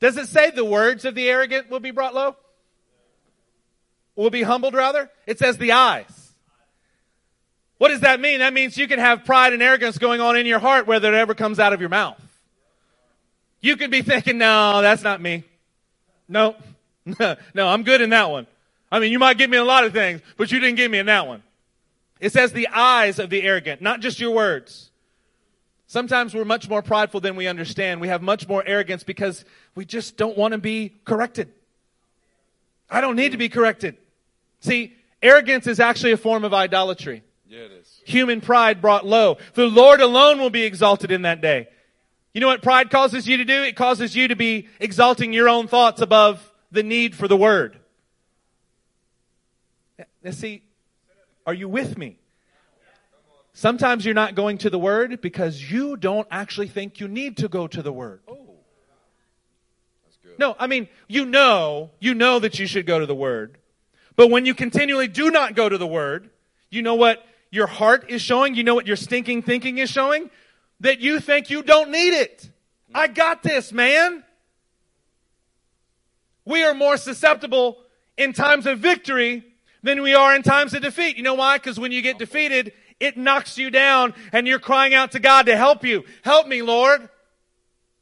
[0.00, 2.34] Does it say the words of the arrogant will be brought low?
[4.16, 5.08] Will be humbled rather?
[5.24, 6.17] It says the eyes.
[7.78, 8.40] What does that mean?
[8.40, 11.16] That means you can have pride and arrogance going on in your heart whether it
[11.16, 12.20] ever comes out of your mouth.
[13.60, 15.44] You could be thinking, no, that's not me.
[16.28, 16.56] No,
[17.54, 18.46] no, I'm good in that one.
[18.90, 20.98] I mean, you might get me a lot of things, but you didn't get me
[20.98, 21.42] in that one.
[22.20, 24.90] It says the eyes of the arrogant, not just your words.
[25.86, 28.00] Sometimes we're much more prideful than we understand.
[28.00, 31.52] We have much more arrogance because we just don't want to be corrected.
[32.90, 33.96] I don't need to be corrected.
[34.60, 37.22] See, arrogance is actually a form of idolatry.
[37.48, 38.00] Yeah, it is.
[38.04, 39.38] Human pride brought low.
[39.54, 41.68] The Lord alone will be exalted in that day.
[42.34, 43.62] You know what pride causes you to do?
[43.62, 47.78] It causes you to be exalting your own thoughts above the need for the word.
[50.22, 50.62] Now, see,
[51.46, 52.18] are you with me?
[53.54, 57.48] Sometimes you're not going to the word because you don't actually think you need to
[57.48, 58.20] go to the word.
[58.28, 58.36] Oh.
[60.38, 63.58] No, I mean, you know, you know that you should go to the word.
[64.14, 66.30] But when you continually do not go to the word,
[66.70, 68.54] you know what your heart is showing?
[68.54, 70.30] You know what your stinking thinking is showing?
[70.80, 72.48] That you think you don't need it.
[72.94, 74.24] I got this, man.
[76.44, 77.78] We are more susceptible
[78.16, 79.44] in times of victory
[79.82, 81.16] than we are in times of defeat.
[81.16, 81.58] You know why?
[81.58, 85.46] Because when you get defeated, it knocks you down and you're crying out to God
[85.46, 86.04] to help you.
[86.22, 87.08] Help me, Lord.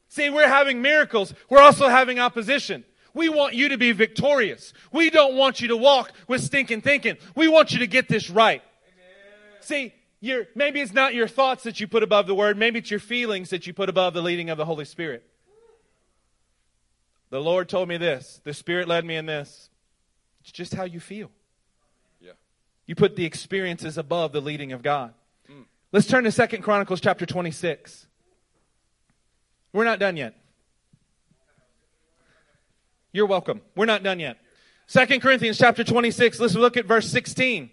[0.09, 1.33] See, we're having miracles.
[1.49, 2.83] We're also having opposition.
[3.13, 4.73] We want you to be victorious.
[4.91, 7.17] We don't want you to walk with stinking thinking.
[7.35, 8.61] We want you to get this right.
[9.67, 12.57] See, your, maybe it's not your thoughts that you put above the word.
[12.57, 15.25] Maybe it's your feelings that you put above the leading of the Holy Spirit.
[17.31, 18.39] The Lord told me this.
[18.45, 19.69] The Spirit led me in this.
[20.39, 21.29] It's just how you feel.
[22.21, 22.31] Yeah.
[22.85, 25.13] You put the experiences above the leading of God.
[25.51, 25.65] Mm.
[25.91, 28.07] Let's turn to Second Chronicles chapter 26.
[29.73, 30.33] We're not done yet.
[33.11, 33.59] You're welcome.
[33.75, 34.37] We're not done yet.
[34.85, 36.39] Second Corinthians chapter 26.
[36.39, 37.71] Let's look at verse 16.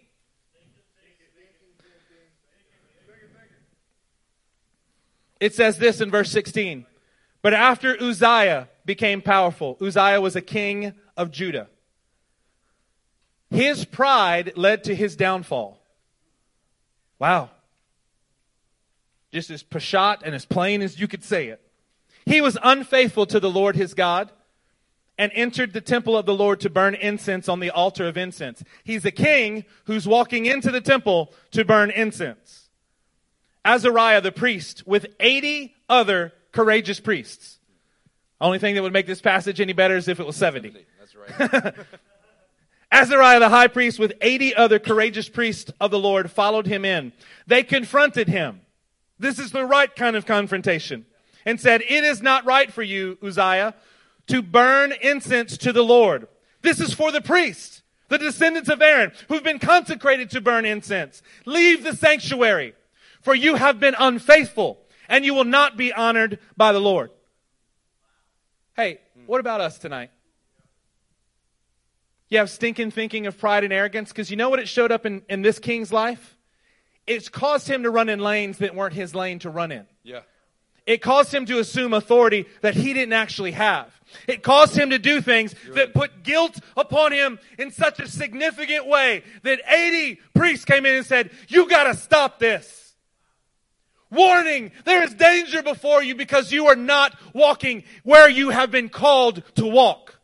[5.44, 6.86] It says this in verse 16.
[7.42, 11.68] But after Uzziah became powerful, Uzziah was a king of Judah.
[13.50, 15.78] His pride led to his downfall.
[17.18, 17.50] Wow.
[19.34, 21.60] Just as pashat and as plain as you could say it.
[22.24, 24.32] He was unfaithful to the Lord his God
[25.18, 28.64] and entered the temple of the Lord to burn incense on the altar of incense.
[28.82, 32.63] He's a king who's walking into the temple to burn incense.
[33.64, 37.58] Azariah the priest with 80 other courageous priests.
[38.40, 40.86] Only thing that would make this passage any better is if it was 70.
[40.98, 41.74] That's right.
[42.92, 47.12] Azariah the high priest with 80 other courageous priests of the Lord followed him in.
[47.46, 48.60] They confronted him.
[49.18, 51.06] This is the right kind of confrontation.
[51.46, 53.74] And said, It is not right for you, Uzziah,
[54.28, 56.28] to burn incense to the Lord.
[56.62, 57.82] This is for the priest.
[58.08, 61.22] the descendants of Aaron, who've been consecrated to burn incense.
[61.46, 62.74] Leave the sanctuary,
[63.24, 67.10] for you have been unfaithful, and you will not be honored by the Lord.
[68.76, 70.10] Hey, what about us tonight?
[72.28, 75.06] You have stinking thinking of pride and arrogance because you know what it showed up
[75.06, 76.36] in, in this king's life?
[77.06, 79.86] It's caused him to run in lanes that weren't his lane to run in.
[80.02, 80.20] Yeah.
[80.86, 83.88] It caused him to assume authority that he didn't actually have.
[84.26, 88.86] It caused him to do things that put guilt upon him in such a significant
[88.86, 92.83] way that 80 priests came in and said, you gotta stop this.
[94.14, 98.88] Warning, there is danger before you because you are not walking where you have been
[98.88, 100.20] called to walk.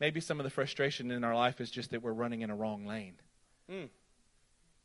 [0.00, 2.56] Maybe some of the frustration in our life is just that we're running in a
[2.56, 3.14] wrong lane.
[3.70, 3.88] Mm.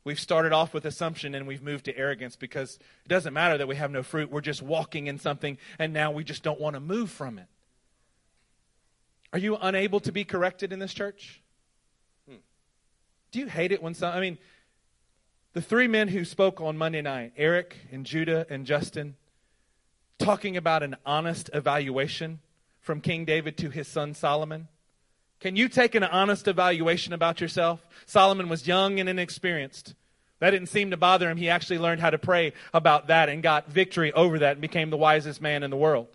[0.03, 3.67] We've started off with assumption and we've moved to arrogance because it doesn't matter that
[3.67, 4.31] we have no fruit.
[4.31, 7.47] We're just walking in something and now we just don't want to move from it.
[9.33, 11.41] Are you unable to be corrected in this church?
[12.27, 12.37] Hmm.
[13.31, 14.37] Do you hate it when some, I mean,
[15.53, 19.15] the three men who spoke on Monday night, Eric and Judah and Justin,
[20.17, 22.39] talking about an honest evaluation
[22.79, 24.67] from King David to his son Solomon.
[25.39, 27.85] Can you take an honest evaluation about yourself?
[28.05, 29.95] Solomon was young and inexperienced.
[30.39, 31.37] That didn't seem to bother him.
[31.37, 34.89] He actually learned how to pray about that and got victory over that and became
[34.89, 36.07] the wisest man in the world.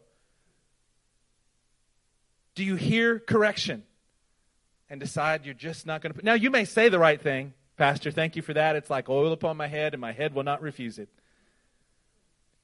[2.55, 3.85] Do you hear correction
[4.89, 6.25] and decide you're just not going to?
[6.25, 8.11] Now, you may say the right thing, Pastor.
[8.11, 8.77] Thank you for that.
[8.77, 11.09] It's like oil upon my head, and my head will not refuse it.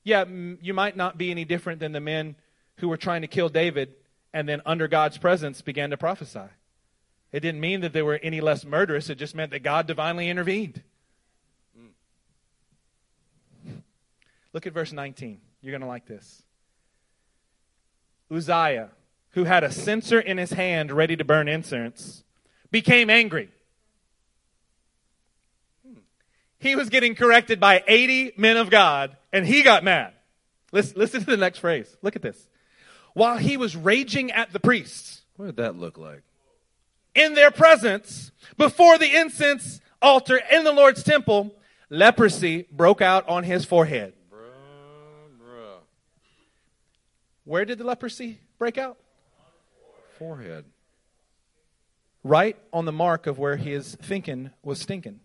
[0.04, 2.34] Yeah, you might not be any different than the men
[2.78, 3.94] who were trying to kill David
[4.32, 6.48] and then under God's presence began to prophesy.
[7.30, 10.28] It didn't mean that they were any less murderous, it just meant that God divinely
[10.28, 10.82] intervened.
[14.52, 15.40] Look at verse 19.
[15.62, 16.42] You're going to like this.
[18.30, 18.90] Uzziah,
[19.30, 22.24] who had a censer in his hand ready to burn incense,
[22.70, 23.50] became angry.
[26.62, 30.12] He was getting corrected by 80 men of God, and he got mad.
[30.70, 31.96] Listen, listen to the next phrase.
[32.02, 32.48] Look at this
[33.14, 35.22] while he was raging at the priests.
[35.36, 36.22] What did that look like?
[37.14, 41.54] In their presence, before the incense altar in the Lord's temple,
[41.90, 44.14] leprosy broke out on his forehead.
[44.32, 45.80] Bruh, bruh.
[47.44, 48.96] Where did the leprosy break out?
[50.18, 50.64] Forehead.
[52.24, 55.20] Right on the mark of where his thinking was stinking.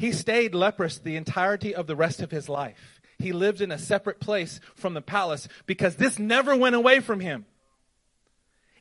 [0.00, 3.78] He stayed leprous the entirety of the rest of his life he lived in a
[3.78, 7.46] separate place from the palace because this never went away from him.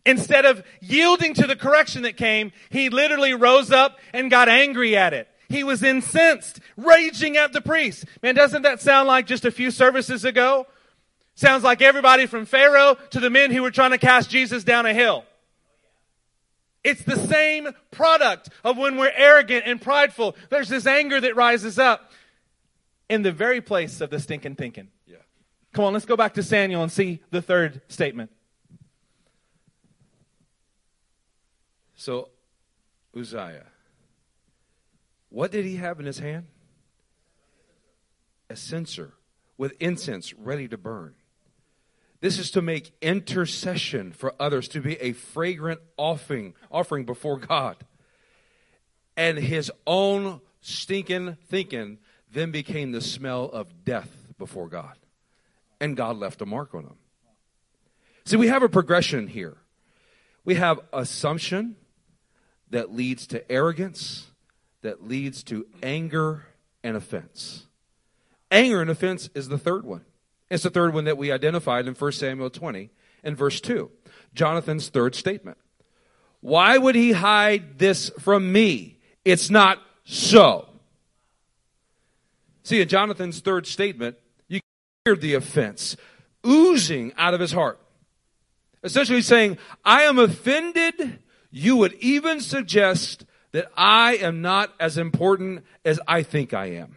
[0.06, 4.96] Instead of yielding to the correction that came, he literally rose up and got angry
[4.96, 5.28] at it.
[5.50, 8.06] He was incensed, raging at the priest.
[8.24, 10.68] Man, doesn't that sound like just a few services ago?
[11.36, 14.86] Sounds like everybody from Pharaoh to the men who were trying to cast Jesus down
[14.86, 15.26] a hill.
[16.84, 20.36] It's the same product of when we're arrogant and prideful.
[20.50, 22.12] There's this anger that rises up
[23.10, 24.90] in the very place of the stinking thinking.
[25.06, 25.18] Yeah.
[25.74, 28.32] Come on, let's go back to Samuel and see the third statement.
[31.96, 32.30] So,
[33.18, 33.66] Uzziah,
[35.28, 36.48] what did he have in his hand?
[38.50, 39.14] A censer
[39.58, 41.16] with incense ready to burn.
[42.22, 47.78] This is to make intercession for others, to be a fragrant offering, offering before God.
[49.16, 52.00] And his own stinking thinking
[52.32, 54.98] then became the smell of death before God.
[55.80, 56.98] And God left a mark on him.
[58.26, 59.58] See, we have a progression here.
[60.44, 61.78] We have assumption
[62.70, 64.28] that leads to arrogance,
[64.82, 66.46] that leads to anger
[66.84, 67.66] and offense.
[68.52, 70.06] Anger and offense is the third one.
[70.50, 72.90] It's the third one that we identified in 1 Samuel 20
[73.24, 73.92] and verse 2.
[74.34, 75.58] Jonathan's third statement.
[76.42, 79.00] Why would he hide this from me?
[79.26, 80.68] It's not so.
[82.64, 84.60] See, in Jonathan's third statement, you
[85.06, 85.98] hear the offense
[86.46, 87.80] oozing out of his heart.
[88.84, 91.20] Essentially saying, I am offended.
[91.52, 96.96] You would even suggest that I am not as important as I think I am.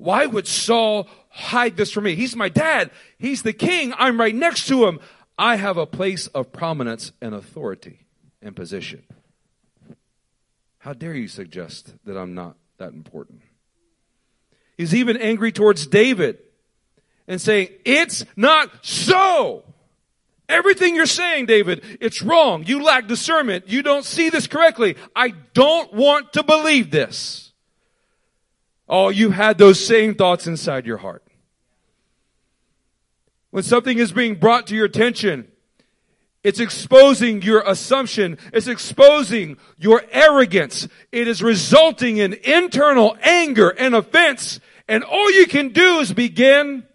[0.00, 2.14] Why would Saul hide this from me?
[2.14, 2.90] He's my dad.
[3.18, 3.92] He's the king.
[3.98, 4.98] I'm right next to him.
[5.36, 8.06] I have a place of prominence and authority
[8.40, 9.02] and position.
[10.78, 13.42] How dare you suggest that I'm not that important?
[14.78, 16.38] He's even angry towards David
[17.28, 19.64] and saying, It's not so.
[20.48, 22.64] Everything you're saying, David, it's wrong.
[22.64, 23.68] You lack discernment.
[23.68, 24.96] You don't see this correctly.
[25.14, 27.49] I don't want to believe this.
[28.92, 31.22] Oh, you had those same thoughts inside your heart.
[33.50, 35.46] When something is being brought to your attention,
[36.42, 38.38] It's exposing your assumption.
[38.52, 40.88] It's exposing your arrogance.
[41.12, 44.58] It is resulting in internal anger and offense.
[44.88, 46.86] And all you can do is begin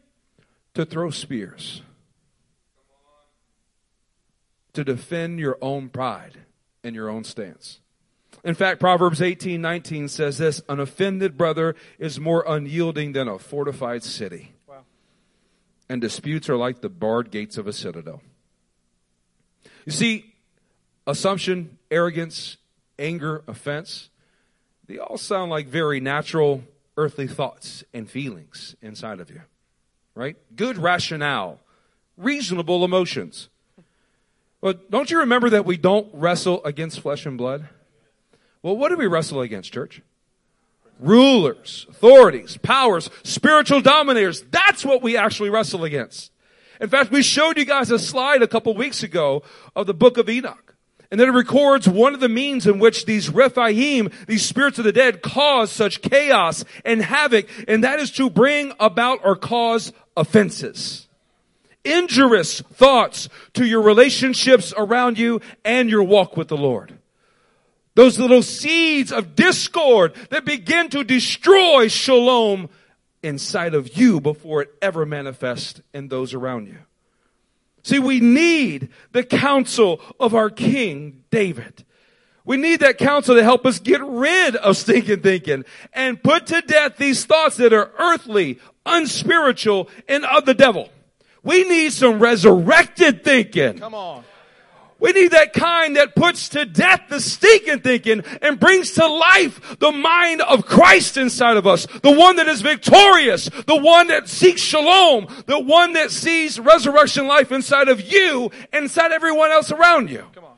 [0.73, 1.83] to throw spears.
[4.73, 6.39] To defend your own pride
[6.83, 7.79] and your own stance.
[8.45, 13.39] In fact, Proverbs 18, 19 says this, an offended brother is more unyielding than a
[13.39, 14.53] fortified city.
[14.67, 14.83] Wow.
[15.89, 18.21] And disputes are like the barred gates of a citadel.
[19.85, 20.35] You see,
[21.07, 22.57] assumption, arrogance,
[22.99, 24.09] anger, offense,
[24.85, 26.63] they all sound like very natural
[26.97, 29.41] earthly thoughts and feelings inside of you,
[30.13, 30.37] right?
[30.55, 31.59] Good rationale,
[32.15, 33.49] reasonable emotions.
[34.61, 37.69] But don't you remember that we don't wrestle against flesh and blood?
[38.65, 40.01] Well, what do we wrestle against, church?
[40.99, 44.41] Rulers, authorities, powers, spiritual dominators.
[44.49, 46.31] That's what we actually wrestle against.
[46.81, 49.43] In fact, we showed you guys a slide a couple weeks ago
[49.75, 50.75] of the book of Enoch.
[51.11, 54.85] And then it records one of the means in which these Rephaim, these spirits of
[54.85, 59.93] the dead, cause such chaos and havoc, and that is to bring about or cause
[60.17, 61.07] offenses.
[61.83, 66.97] Injurious thoughts to your relationships around you and your walk with the Lord.
[67.95, 72.69] Those little seeds of discord that begin to destroy shalom
[73.23, 76.77] inside of you before it ever manifests in those around you.
[77.83, 81.85] See, we need the counsel of our King David.
[82.43, 86.61] We need that counsel to help us get rid of stinking thinking and put to
[86.61, 90.89] death these thoughts that are earthly, unspiritual, and of the devil.
[91.43, 93.79] We need some resurrected thinking.
[93.79, 94.23] Come on.
[95.05, 99.77] We need that kind that puts to death the stinking thinking and brings to life
[99.77, 101.85] the mind of Christ inside of us.
[102.01, 103.47] The one that is victorious.
[103.67, 105.27] The one that seeks shalom.
[105.45, 110.23] The one that sees resurrection life inside of you and inside everyone else around you.
[110.33, 110.57] Come on.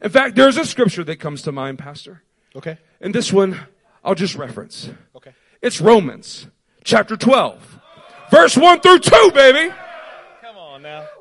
[0.00, 2.22] In fact, there's a scripture that comes to mind, Pastor.
[2.56, 2.78] Okay.
[3.02, 3.60] And this one,
[4.02, 4.88] I'll just reference.
[5.14, 5.32] Okay.
[5.60, 6.46] It's Romans
[6.82, 7.78] chapter 12.
[8.30, 9.74] Verse 1 through 2, baby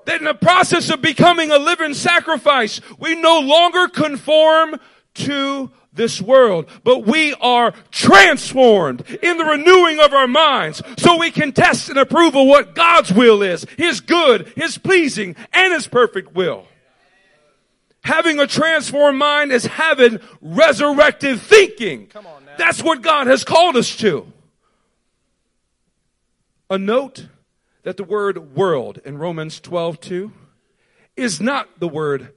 [0.05, 4.79] That in the process of becoming a living sacrifice, we no longer conform
[5.13, 11.31] to this world, but we are transformed in the renewing of our minds so we
[11.31, 15.87] can test and approve of what God's will is, His good, His pleasing, and His
[15.87, 16.65] perfect will.
[18.03, 22.09] Having a transformed mind is having resurrected thinking.
[22.57, 24.31] That's what God has called us to.
[26.69, 27.27] A note
[27.83, 30.31] that the word world in Romans 12 2
[31.15, 32.33] is not the word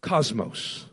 [0.00, 0.86] cosmos.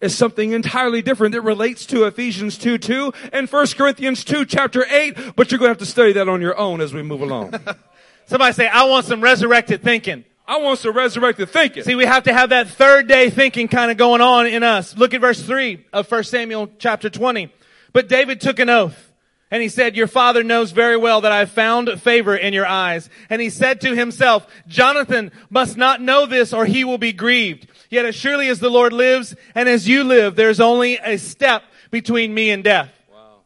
[0.00, 4.84] It's something entirely different that relates to Ephesians 2 2 and 1 Corinthians 2 chapter
[4.88, 7.22] 8, but you're going to have to study that on your own as we move
[7.22, 7.54] along.
[8.26, 10.24] Somebody say, I want some resurrected thinking.
[10.48, 11.82] I want some resurrected thinking.
[11.82, 14.96] See, we have to have that third day thinking kind of going on in us.
[14.96, 17.52] Look at verse 3 of 1 Samuel chapter 20.
[17.92, 19.12] But David took an oath
[19.50, 22.66] and he said, your father knows very well that I have found favor in your
[22.66, 23.08] eyes.
[23.30, 27.68] And he said to himself, Jonathan must not know this or he will be grieved.
[27.88, 31.62] Yet as surely as the Lord lives and as you live, there's only a step
[31.92, 32.90] between me and death.
[33.12, 33.42] Wow.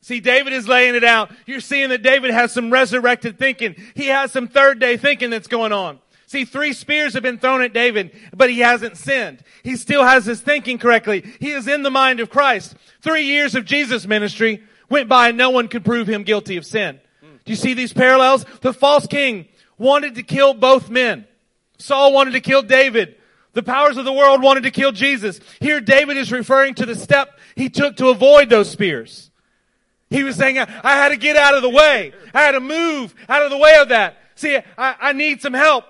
[0.00, 1.32] See, David is laying it out.
[1.46, 3.74] You're seeing that David has some resurrected thinking.
[3.96, 5.98] He has some third day thinking that's going on.
[6.26, 9.42] See, three spears have been thrown at David, but he hasn't sinned.
[9.64, 11.24] He still has his thinking correctly.
[11.40, 12.76] He is in the mind of Christ.
[13.02, 16.66] Three years of Jesus ministry, went by and no one could prove him guilty of
[16.66, 17.00] sin.
[17.22, 18.44] Do you see these parallels?
[18.60, 21.26] The false king wanted to kill both men.
[21.78, 23.16] Saul wanted to kill David.
[23.54, 25.40] The powers of the world wanted to kill Jesus.
[25.58, 29.30] Here David is referring to the step he took to avoid those spears.
[30.10, 32.12] He was saying, I, had to get out of the way.
[32.34, 34.18] I had to move out of the way of that.
[34.34, 35.84] See, I, I need some help.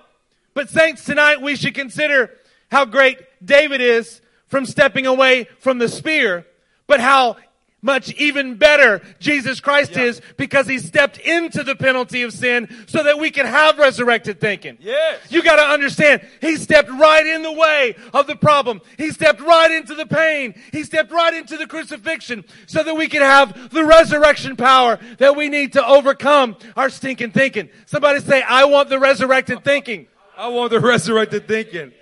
[0.53, 2.31] But saints, tonight we should consider
[2.69, 6.45] how great David is from stepping away from the spear,
[6.87, 7.37] but how
[7.81, 10.03] much even better Jesus Christ yeah.
[10.03, 14.39] is because he stepped into the penalty of sin so that we can have resurrected
[14.39, 14.77] thinking.
[14.79, 15.19] Yes.
[15.29, 18.81] You gotta understand, he stepped right in the way of the problem.
[18.97, 20.53] He stepped right into the pain.
[20.71, 25.35] He stepped right into the crucifixion so that we can have the resurrection power that
[25.35, 27.69] we need to overcome our stinking thinking.
[27.85, 30.07] Somebody say, I want the resurrected thinking.
[30.37, 31.93] I want the resurrected thinking.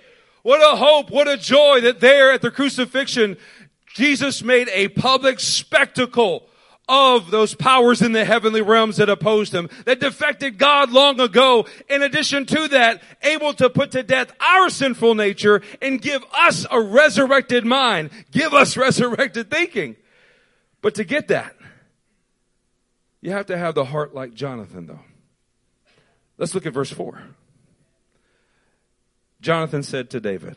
[0.42, 3.36] What a hope, what a joy that there at the crucifixion,
[3.94, 6.48] Jesus made a public spectacle
[6.90, 11.66] of those powers in the heavenly realms that opposed him, that defected God long ago.
[11.88, 16.66] In addition to that, able to put to death our sinful nature and give us
[16.68, 19.94] a resurrected mind, give us resurrected thinking.
[20.82, 21.54] But to get that,
[23.20, 25.00] you have to have the heart like Jonathan though.
[26.38, 27.22] Let's look at verse four.
[29.40, 30.56] Jonathan said to David,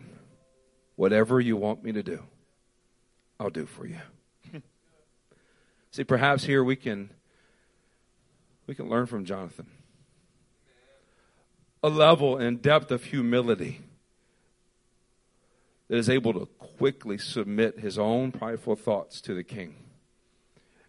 [0.96, 2.24] whatever you want me to do,
[3.44, 3.98] I'll do for you.
[5.91, 7.10] See, perhaps here we can
[8.66, 9.68] we can learn from Jonathan.
[11.84, 13.82] A level and depth of humility
[15.89, 16.46] that is able to
[16.78, 19.76] quickly submit his own prideful thoughts to the king.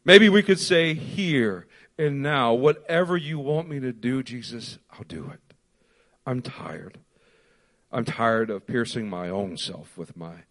[0.04, 1.66] Maybe we could say, Here
[1.98, 5.40] and now, whatever you want me to do, Jesus, I'll do it.
[6.24, 6.98] I'm tired.
[7.90, 10.44] I'm tired of piercing my own self with my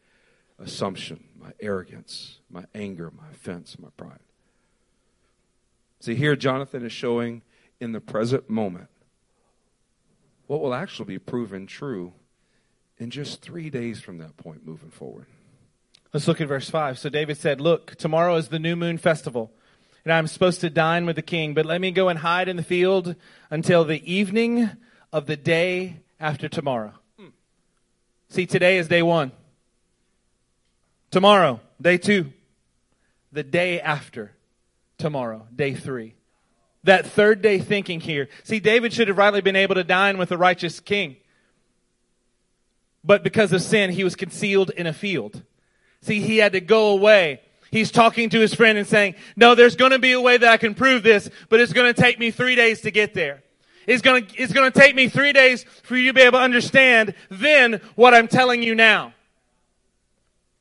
[0.60, 4.20] assumption, my arrogance, my anger, my offense, my pride.
[6.00, 7.41] See, here Jonathan is showing
[7.82, 8.88] in the present moment
[10.48, 12.14] what will actually be proven true
[12.98, 15.26] in just three days from that point moving forward.
[16.14, 16.98] Let's look at verse 5.
[16.98, 19.52] So David said, Look, tomorrow is the new moon festival,
[20.06, 22.56] and I'm supposed to dine with the king, but let me go and hide in
[22.56, 23.16] the field
[23.50, 24.70] until the evening
[25.12, 26.94] of the day after tomorrow.
[27.20, 27.30] Hmm.
[28.30, 29.34] See, today is day one.
[31.14, 32.34] Tomorrow, day two.
[33.32, 34.32] The day after
[34.97, 36.16] tomorrow, day three.
[36.86, 38.30] That third day thinking here.
[38.43, 41.18] See, David should have rightly been able to dine with the righteous king.
[43.03, 45.43] But because of sin, he was concealed in a field.
[46.01, 47.41] See, he had to go away.
[47.70, 50.51] He's talking to his friend and saying, no, there's going to be a way that
[50.51, 53.43] I can prove this, but it's going to take me three days to get there.
[53.86, 56.39] It's going to, it's going to take me three days for you to be able
[56.39, 59.14] to understand then what I'm telling you now.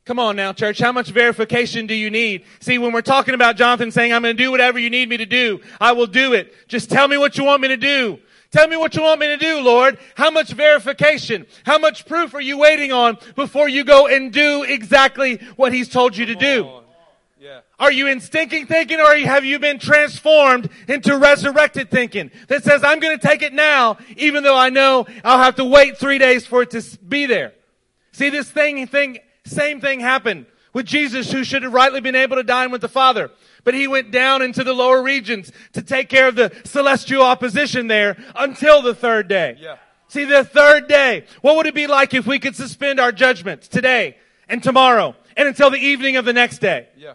[0.05, 0.81] Come on now, church.
[0.81, 2.45] How much verification do you need?
[2.59, 5.17] See, when we're talking about Jonathan saying, I'm going to do whatever you need me
[5.19, 6.53] to do, I will do it.
[6.67, 8.19] Just tell me what you want me to do.
[8.51, 9.99] Tell me what you want me to do, Lord.
[10.17, 14.65] How much verification, how much proof are you waiting on before you go and do
[14.65, 16.81] exactly what He's told you to do?
[17.41, 17.61] Yeah.
[17.79, 22.85] Are you in stinking thinking or have you been transformed into resurrected thinking that says,
[22.85, 26.19] I'm going to take it now, even though I know I'll have to wait three
[26.19, 27.53] days for it to be there?
[28.13, 32.37] See, this thing, thing, same thing happened with Jesus who should have rightly been able
[32.37, 33.31] to dine with the Father.
[33.65, 37.87] But he went down into the lower regions to take care of the celestial opposition
[37.87, 39.57] there until the third day.
[39.61, 39.77] Yeah.
[40.09, 41.25] See, the third day.
[41.41, 44.17] What would it be like if we could suspend our judgments today
[44.49, 46.89] and tomorrow and until the evening of the next day?
[46.97, 47.15] Yeah.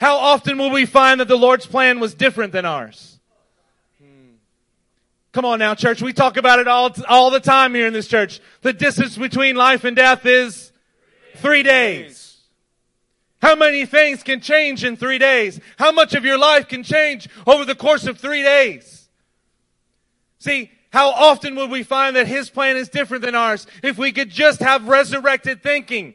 [0.00, 3.20] How often will we find that the Lord's plan was different than ours?
[4.00, 4.34] Hmm.
[5.32, 6.02] Come on now, church.
[6.02, 8.40] We talk about it all, all the time here in this church.
[8.62, 10.72] The distance between life and death is
[11.36, 12.36] three days.
[13.40, 15.60] How many things can change in three days?
[15.78, 19.08] How much of your life can change over the course of three days?
[20.38, 24.12] See, how often would we find that His plan is different than ours if we
[24.12, 26.14] could just have resurrected thinking?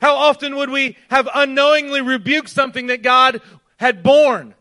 [0.00, 3.40] How often would we have unknowingly rebuked something that God
[3.78, 4.54] had born?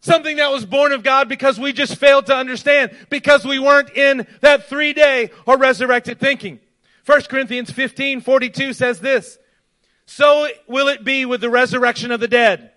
[0.00, 3.90] Something that was born of God because we just failed to understand, because we weren't
[3.96, 6.60] in that three day or resurrected thinking.
[7.08, 9.38] 1 Corinthians 15, 42 says this,
[10.04, 12.70] so will it be with the resurrection of the dead.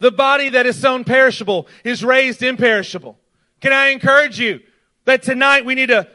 [0.00, 3.20] The body that is sown perishable is raised imperishable.
[3.60, 4.62] Can I encourage you
[5.04, 6.08] that tonight we need to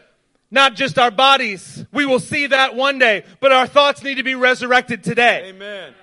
[0.51, 4.23] not just our bodies, we will see that one day, but our thoughts need to
[4.23, 5.51] be resurrected today.
[5.51, 5.93] Amen.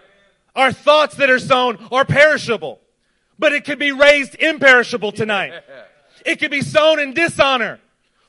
[0.57, 2.81] Our thoughts that are sown are perishable,
[3.39, 5.53] but it could be raised imperishable tonight.
[5.53, 6.33] Yeah.
[6.33, 7.81] It could be sown in dishonor,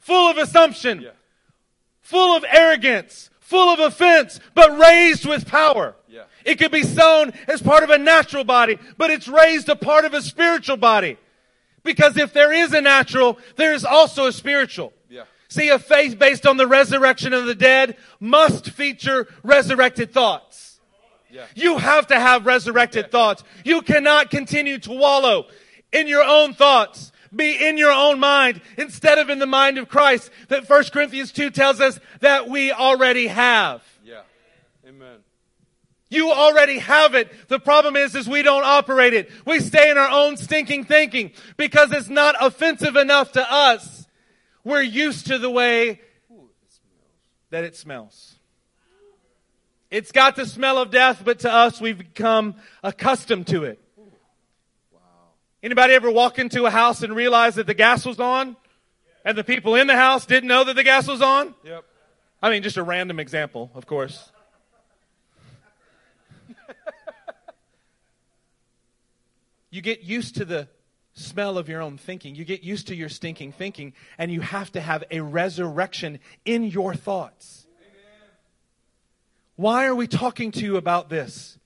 [0.02, 1.12] full of assumption, yeah.
[2.10, 5.96] Full of arrogance, full of offense, but raised with power.
[6.08, 6.24] Yeah.
[6.44, 10.06] It could be sown as part of a natural body, but it's raised a part
[10.06, 11.18] of a spiritual body.
[11.84, 14.92] Because if there is a natural, there is also a spiritual.
[15.08, 15.26] Yeah.
[15.50, 20.80] See, a faith based on the resurrection of the dead must feature resurrected thoughts.
[21.30, 21.46] Yeah.
[21.54, 23.12] You have to have resurrected yeah.
[23.12, 23.44] thoughts.
[23.64, 25.46] You cannot continue to wallow
[25.94, 29.90] in your own thoughts be in your own mind instead of in the mind of
[29.90, 33.84] Christ that 1 Corinthians 2 tells us that we already have.
[34.04, 34.22] Yeah.
[34.88, 35.18] Amen.
[36.10, 37.32] You already have it.
[37.50, 39.30] The problem is, is we don't operate it.
[39.46, 44.08] We stay in our own stinking thinking because it's not offensive enough to us.
[44.64, 46.02] We're used to the way
[47.52, 48.36] that it smells.
[49.92, 53.80] It's got the smell of death, but to us, we've become accustomed to it.
[55.62, 58.56] Anybody ever walk into a house and realize that the gas was on?
[59.26, 61.54] And the people in the house didn't know that the gas was on?
[61.64, 61.84] Yep.
[62.42, 64.32] I mean, just a random example, of course.
[69.70, 70.70] you get used to the
[71.14, 72.36] smell of your own thinking.
[72.36, 76.64] You get used to your stinking thinking, and you have to have a resurrection in
[76.64, 77.68] your thoughts.
[77.68, 78.32] Amen.
[79.58, 81.59] Why are we talking to you about this?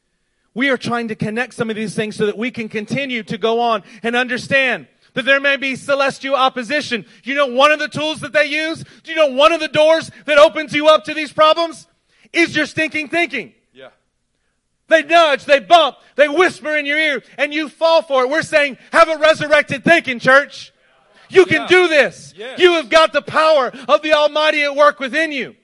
[0.54, 3.38] We are trying to connect some of these things so that we can continue to
[3.38, 7.06] go on and understand that there may be celestial opposition.
[7.24, 8.84] You know one of the tools that they use?
[9.04, 11.88] Do you know one of the doors that opens you up to these problems?
[12.32, 13.54] Is your stinking thinking.
[13.74, 13.90] Yeah.
[14.88, 18.30] They nudge, they bump, they whisper in your ear, and you fall for it.
[18.30, 20.72] We're saying, have a resurrected thinking, church.
[21.30, 21.68] You can Yeah.
[21.68, 22.34] do this.
[22.36, 22.60] Yes.
[22.60, 25.56] You have got the power of the Almighty at work within you.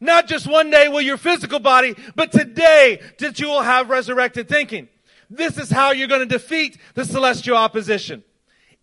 [0.00, 4.48] Not just one day will your physical body, but today that you will have resurrected
[4.48, 4.88] thinking.
[5.30, 8.22] This is how you're going to defeat the celestial opposition.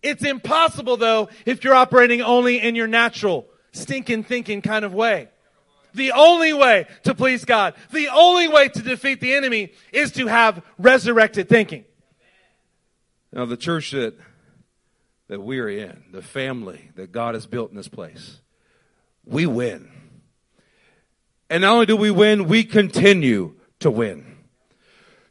[0.02, 5.28] It's impossible though if you're operating only in your natural, stinking thinking kind of way.
[5.94, 10.26] The only way to please God, the only way to defeat the enemy is to
[10.26, 11.84] have resurrected thinking.
[13.30, 14.14] Now, the church that
[15.28, 18.40] that we're in, the family that God has built in this place,
[19.24, 19.90] we win.
[21.52, 24.38] And not only do we win, we continue to win.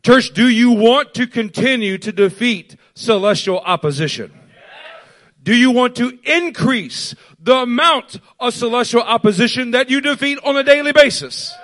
[0.04, 4.32] Church, do you want to continue to defeat celestial opposition?
[5.42, 10.64] Do you want to increase the amount of celestial opposition that you defeat on a
[10.64, 11.56] daily basis?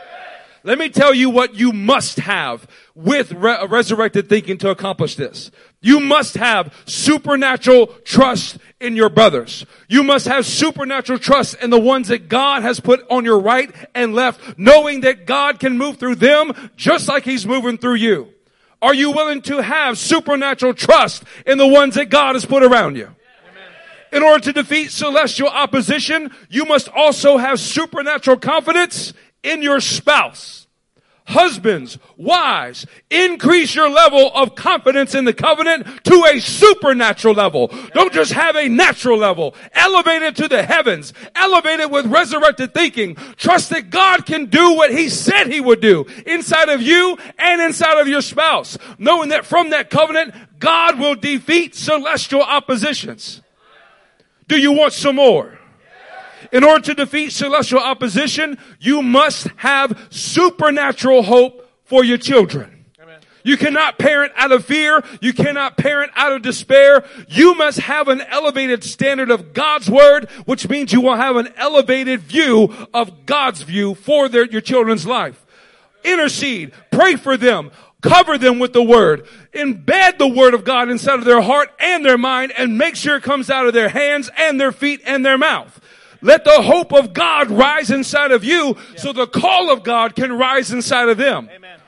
[0.64, 5.52] Let me tell you what you must have with re- resurrected thinking to accomplish this.
[5.82, 9.66] You must have supernatural trust in your brothers.
[9.88, 13.74] You must have supernatural trust in the ones that God has put on your right
[13.96, 18.34] and left, knowing that God can move through them just like He's moving through you.
[18.82, 22.96] Are you willing to have supernatural trust in the ones that God has put around
[22.96, 23.10] you?
[24.12, 30.68] In order to defeat celestial opposition, you must also have supernatural confidence in your spouse.
[31.28, 37.68] Husbands, wives, increase your level of confidence in the covenant to a supernatural level.
[37.94, 39.54] Don't just have a natural level.
[39.74, 41.12] Elevate it to the heavens.
[41.36, 43.16] Elevate it with resurrected thinking.
[43.36, 47.62] Trust that God can do what He said He would do inside of you and
[47.62, 48.78] inside of your spouse.
[48.98, 53.42] Knowing that from that covenant, God will defeat celestial oppositions.
[54.48, 55.57] Do you want some more?
[56.52, 62.78] In order to defeat celestial opposition, you must have supernatural hope for your children.
[63.48, 65.02] You cannot parent out of fear.
[65.22, 67.06] You cannot parent out of despair.
[67.30, 71.54] You must have an elevated standard of God's word, which means you will have an
[71.56, 75.46] elevated view of God's view for their, your children's life.
[76.04, 76.74] Intercede.
[76.92, 77.72] Pray for them.
[78.02, 79.26] Cover them with the word.
[79.54, 83.16] Embed the word of God inside of their heart and their mind and make sure
[83.16, 85.80] it comes out of their hands and their feet and their mouth.
[86.22, 90.34] Let the hope of God rise inside of you so the call of God can
[90.34, 91.50] rise inside of them.
[91.54, 91.80] Amen.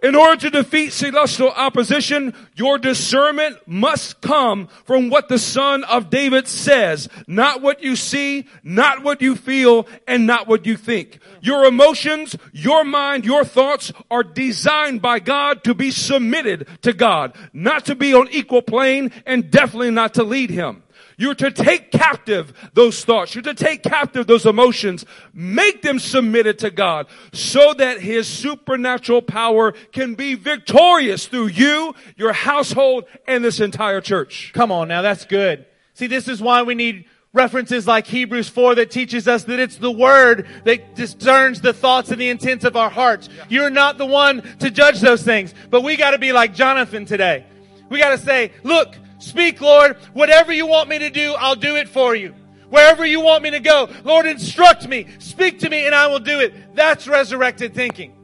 [0.00, 6.08] In order to defeat celestial opposition, your discernment must come from what the son of
[6.08, 11.18] David says, not what you see, not what you feel, and not what you think.
[11.40, 17.34] Your emotions, your mind, your thoughts are designed by God to be submitted to God,
[17.52, 20.84] not to be on equal plane and definitely not to lead him.
[21.18, 23.34] You're to take captive those thoughts.
[23.34, 25.04] You're to take captive those emotions.
[25.34, 31.94] Make them submitted to God so that His supernatural power can be victorious through you,
[32.16, 34.52] your household, and this entire church.
[34.54, 35.66] Come on now, that's good.
[35.94, 39.76] See, this is why we need references like Hebrews 4 that teaches us that it's
[39.76, 43.28] the word that discerns the thoughts and the intents of our hearts.
[43.48, 47.44] You're not the one to judge those things, but we gotta be like Jonathan today.
[47.90, 51.88] We gotta say, look, speak Lord, whatever you want me to do, I'll do it
[51.88, 52.34] for you.
[52.70, 56.18] Wherever you want me to go, Lord, instruct me, speak to me, and I will
[56.18, 56.74] do it.
[56.74, 58.14] That's resurrected thinking.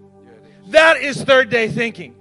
[0.69, 2.15] That is third day thinking.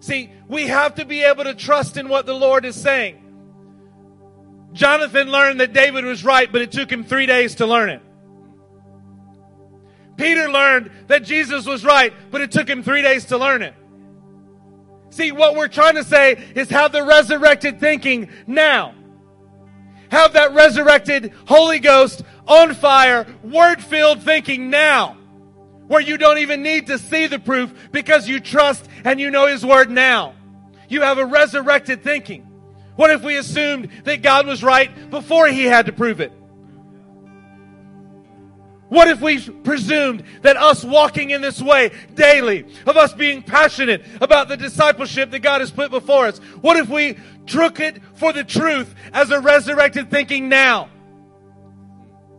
[0.00, 3.18] See, we have to be able to trust in what the Lord is saying.
[4.72, 8.02] Jonathan learned that David was right, but it took him three days to learn it.
[10.16, 13.74] Peter learned that Jesus was right, but it took him three days to learn it.
[15.12, 18.94] See, what we're trying to say is have the resurrected thinking now.
[20.10, 25.18] Have that resurrected Holy Ghost on fire, word filled thinking now.
[25.86, 29.46] Where you don't even need to see the proof because you trust and you know
[29.46, 30.34] His Word now.
[30.88, 32.48] You have a resurrected thinking.
[32.96, 36.32] What if we assumed that God was right before He had to prove it?
[38.92, 44.04] What if we presumed that us walking in this way daily, of us being passionate
[44.20, 47.16] about the discipleship that God has put before us, what if we
[47.46, 50.90] took it for the truth as a resurrected thinking now?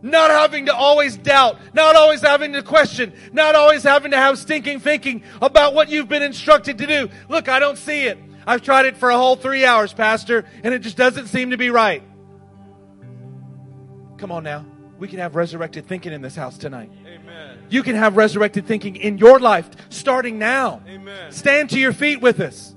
[0.00, 4.38] Not having to always doubt, not always having to question, not always having to have
[4.38, 7.08] stinking thinking about what you've been instructed to do.
[7.28, 8.16] Look, I don't see it.
[8.46, 11.56] I've tried it for a whole three hours, Pastor, and it just doesn't seem to
[11.56, 12.04] be right.
[14.18, 14.64] Come on now.
[14.98, 16.90] We can have resurrected thinking in this house tonight.
[17.06, 17.58] Amen.
[17.68, 20.82] You can have resurrected thinking in your life starting now.
[20.86, 21.32] Amen.
[21.32, 22.74] Stand to your feet with us.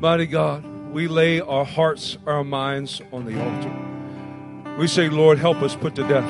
[0.00, 4.76] Mighty God, we lay our hearts, our minds on the altar.
[4.78, 6.28] We say, Lord, help us put to death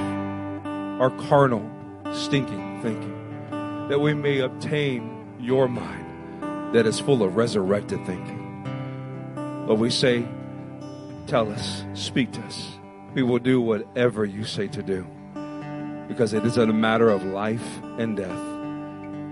[1.01, 1.69] our carnal,
[2.13, 3.15] stinking thinking,
[3.89, 8.45] that we may obtain your mind that is full of resurrected thinking.
[9.67, 10.27] But we say,
[11.27, 12.78] tell us, speak to us.
[13.19, 15.05] We will do whatever you say to do
[16.07, 18.41] because it is a matter of life and death.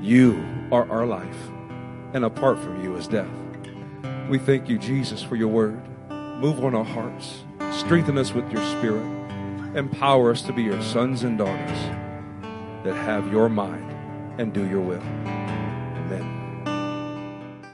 [0.03, 1.39] You are our life,
[2.13, 3.31] and apart from you is death.
[4.29, 5.81] We thank you, Jesus, for your word.
[6.11, 9.07] Move on our hearts, strengthen us with your spirit,
[9.77, 11.79] empower us to be your sons and daughters
[12.83, 13.89] that have your mind
[14.41, 15.46] and do your will.